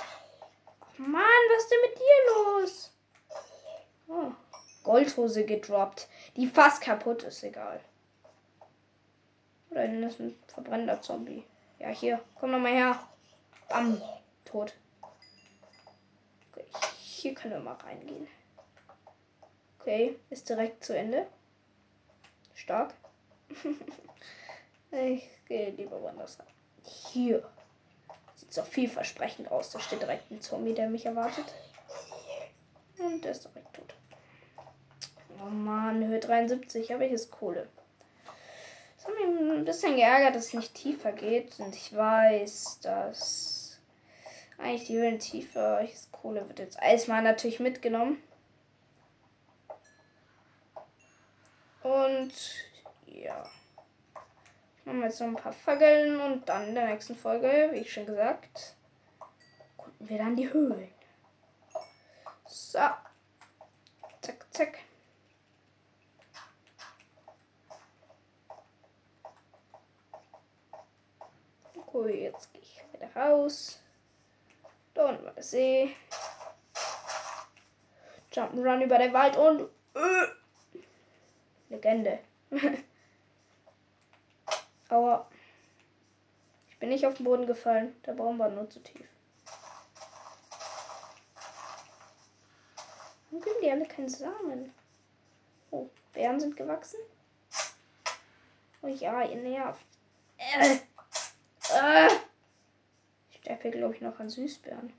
Mann, 0.98 1.22
was 1.50 1.62
ist 1.62 1.70
denn 1.70 1.78
mit 1.82 1.98
dir 1.98 2.32
los? 2.34 2.90
Oh. 4.08 4.32
Goldhose 4.84 5.44
gedroppt. 5.44 6.08
Die 6.36 6.46
fast 6.46 6.82
kaputt 6.82 7.22
ist, 7.22 7.42
egal. 7.42 7.80
Oder 9.70 9.84
ist 9.84 10.20
ein 10.20 10.38
verbrennender 10.46 11.00
Zombie. 11.00 11.44
Ja, 11.84 11.90
hier. 11.90 12.20
Komm 12.36 12.52
noch 12.52 12.60
mal 12.60 12.72
her. 12.72 12.98
Bam. 13.68 14.00
Tot. 14.46 14.72
Okay, 16.50 16.64
hier 16.98 17.34
können 17.34 17.52
wir 17.52 17.60
mal 17.60 17.74
reingehen. 17.74 18.26
Okay, 19.78 20.18
ist 20.30 20.48
direkt 20.48 20.82
zu 20.82 20.96
Ende. 20.96 21.26
Stark. 22.54 22.94
ich 24.92 25.28
gehe 25.46 25.72
lieber 25.72 26.00
woanders 26.00 26.38
rein. 26.38 26.46
Hier. 27.12 27.46
Sieht 28.36 28.54
so 28.54 28.62
vielversprechend 28.62 29.50
aus. 29.50 29.68
Da 29.68 29.78
steht 29.78 30.00
direkt 30.00 30.30
ein 30.30 30.40
Zombie, 30.40 30.72
der 30.72 30.88
mich 30.88 31.04
erwartet. 31.04 31.52
Und 32.98 33.22
der 33.22 33.32
ist 33.32 33.44
direkt 33.44 33.74
tot. 33.74 33.94
Oh 35.38 35.50
Mann, 35.50 36.02
Höhe 36.02 36.20
73, 36.20 36.94
aber 36.94 37.04
hier 37.04 37.16
ist 37.16 37.30
Kohle. 37.30 37.68
Das 39.04 39.12
hat 39.12 39.18
mich 39.18 39.50
ein 39.50 39.64
bisschen 39.64 39.96
geärgert, 39.96 40.34
dass 40.34 40.46
es 40.46 40.54
nicht 40.54 40.74
tiefer 40.74 41.12
geht. 41.12 41.58
Und 41.58 41.74
ich 41.74 41.94
weiß, 41.94 42.80
dass 42.80 43.78
eigentlich 44.58 44.86
die 44.86 44.96
Höhen 44.96 45.18
tiefer. 45.18 45.82
Ist 45.82 46.10
Kohle 46.12 46.46
wird 46.48 46.58
jetzt 46.58 46.78
erstmal 46.80 47.22
natürlich 47.22 47.60
mitgenommen. 47.60 48.22
Und 51.82 52.32
ja. 53.06 53.44
Machen 54.84 55.00
wir 55.00 55.06
jetzt 55.06 55.20
noch 55.20 55.28
ein 55.28 55.36
paar 55.36 55.52
Fackeln 55.52 56.20
und 56.20 56.48
dann 56.48 56.68
in 56.68 56.74
der 56.74 56.86
nächsten 56.86 57.14
Folge, 57.14 57.70
wie 57.72 57.78
ich 57.78 57.92
schon 57.92 58.06
gesagt, 58.06 58.74
gucken 59.76 60.08
wir 60.08 60.18
dann 60.18 60.36
die 60.36 60.52
Höhlen. 60.52 60.88
So. 62.46 62.78
Zack, 64.20 64.46
zack. 64.50 64.78
Okay, 71.94 72.24
jetzt 72.24 72.52
gehe 72.52 72.60
ich 72.60 72.82
wieder 72.92 73.08
raus. 73.14 73.78
Da 74.94 75.10
unten 75.10 75.24
war 75.24 75.40
der. 75.40 75.94
Jump'n'Run 78.32 78.82
über 78.82 78.98
den 78.98 79.12
Wald 79.12 79.36
und... 79.36 79.70
Äh, 79.94 80.26
Legende. 81.68 82.18
Aua. 84.88 85.24
Ich 86.68 86.78
bin 86.80 86.88
nicht 86.88 87.06
auf 87.06 87.14
den 87.14 87.24
Boden 87.24 87.46
gefallen. 87.46 87.94
Der 88.04 88.14
Baum 88.14 88.40
war 88.40 88.48
nur 88.48 88.68
zu 88.68 88.82
tief. 88.82 89.06
Warum 93.30 93.44
geben 93.44 93.60
die 93.62 93.70
alle 93.70 93.86
keinen 93.86 94.08
Samen? 94.08 94.74
Oh, 95.70 95.88
Bären 96.12 96.40
sind 96.40 96.56
gewachsen. 96.56 96.98
Oh 98.82 98.88
ja, 98.88 99.22
ihr 99.22 99.36
nervt. 99.36 99.86
Äh. 100.38 100.78
Äh. 101.72 102.08
Ich 103.30 103.38
sterbe 103.38 103.70
glaube 103.70 103.94
ich, 103.94 104.00
noch 104.00 104.18
an 104.20 104.28
Süßbären. 104.28 104.92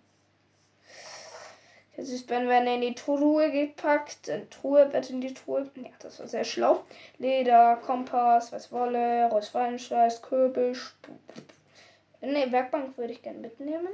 Die 1.97 2.01
Süßbären 2.01 2.49
werden 2.49 2.67
in 2.67 2.81
die 2.81 2.95
Truhe 2.95 3.51
gepackt. 3.51 4.27
In 4.27 4.49
Truhe 4.49 4.91
wird 4.91 5.09
in 5.09 5.21
die 5.21 5.33
Truhe. 5.33 5.69
Ja, 5.75 5.89
das 5.99 6.19
war 6.19 6.27
sehr 6.27 6.43
schlau. 6.43 6.83
Leder, 7.19 7.77
Kompass, 7.77 8.51
was 8.51 8.71
Wolle, 8.71 9.29
Reuswallenschweiß, 9.29 10.21
Kürbis. 10.21 10.93
Ne, 12.21 12.51
Werkbank 12.51 12.97
würde 12.97 13.13
ich 13.13 13.21
gerne 13.21 13.39
mitnehmen. 13.39 13.93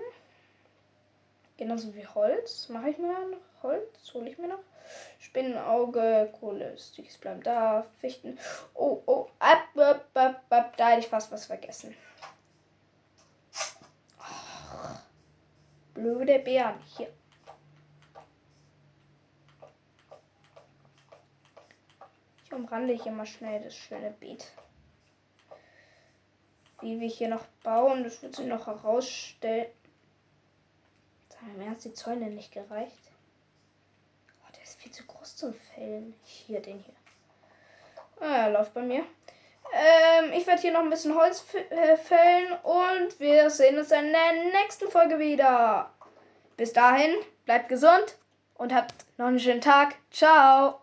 Genauso 1.57 1.93
wie 1.93 2.07
Holz. 2.07 2.69
Mache 2.69 2.89
ich 2.89 2.97
mir 2.97 3.07
noch 3.07 3.37
Holz? 3.61 4.13
Hole 4.13 4.29
ich 4.29 4.37
mir 4.39 4.47
noch? 4.47 4.59
Spinnenauge, 5.19 6.33
Kohle, 6.39 6.75
Sticks 6.77 7.17
bleiben 7.17 7.43
da, 7.43 7.85
Fichten. 7.99 8.37
Oh, 8.73 9.01
oh, 9.05 9.27
ab, 9.39 9.67
ab, 9.77 10.05
ab, 10.15 10.41
ab. 10.49 10.73
Da 10.77 10.89
hätte 10.89 11.01
ich 11.01 11.07
fast 11.07 11.31
was 11.31 11.45
vergessen. 11.45 11.95
Blöde 16.01 16.39
Bären. 16.39 16.79
Hier. 16.97 17.11
Ich 22.43 22.53
umrande 22.53 22.93
hier 22.93 23.11
mal 23.11 23.25
schnell 23.25 23.63
das 23.63 23.75
schöne 23.75 24.11
Beet. 24.11 24.51
Wie 26.81 26.99
wir 26.99 27.07
hier 27.07 27.29
noch 27.29 27.45
bauen, 27.63 28.03
das 28.03 28.21
wird 28.23 28.35
sich 28.35 28.47
noch 28.47 28.65
herausstellen. 28.65 29.71
Wir 31.55 31.65
ernst, 31.65 31.85
die 31.85 31.93
Zäune 31.93 32.29
nicht 32.29 32.51
gereicht. 32.51 33.11
Oh, 34.43 34.51
der 34.55 34.63
ist 34.63 34.79
viel 34.79 34.91
zu 34.91 35.03
groß 35.05 35.37
zum 35.37 35.53
Fällen. 35.53 36.13
Hier, 36.23 36.61
den 36.61 36.79
hier. 36.79 36.95
Ah, 38.19 38.45
er 38.45 38.51
läuft 38.51 38.73
bei 38.73 38.83
mir. 38.83 39.05
Ähm, 39.81 40.31
ich 40.33 40.45
werde 40.45 40.61
hier 40.61 40.73
noch 40.73 40.81
ein 40.81 40.91
bisschen 40.91 41.15
Holz 41.15 41.43
äh, 41.71 41.97
fällen 41.97 42.53
und 42.61 43.19
wir 43.19 43.49
sehen 43.49 43.79
uns 43.79 43.91
in 43.91 44.11
der 44.11 44.61
nächsten 44.61 44.89
Folge 44.91 45.17
wieder. 45.17 45.89
Bis 46.55 46.71
dahin, 46.71 47.15
bleibt 47.45 47.69
gesund 47.69 48.17
und 48.55 48.73
habt 48.75 48.93
noch 49.17 49.25
einen 49.25 49.39
schönen 49.39 49.61
Tag. 49.61 49.95
Ciao. 50.11 50.80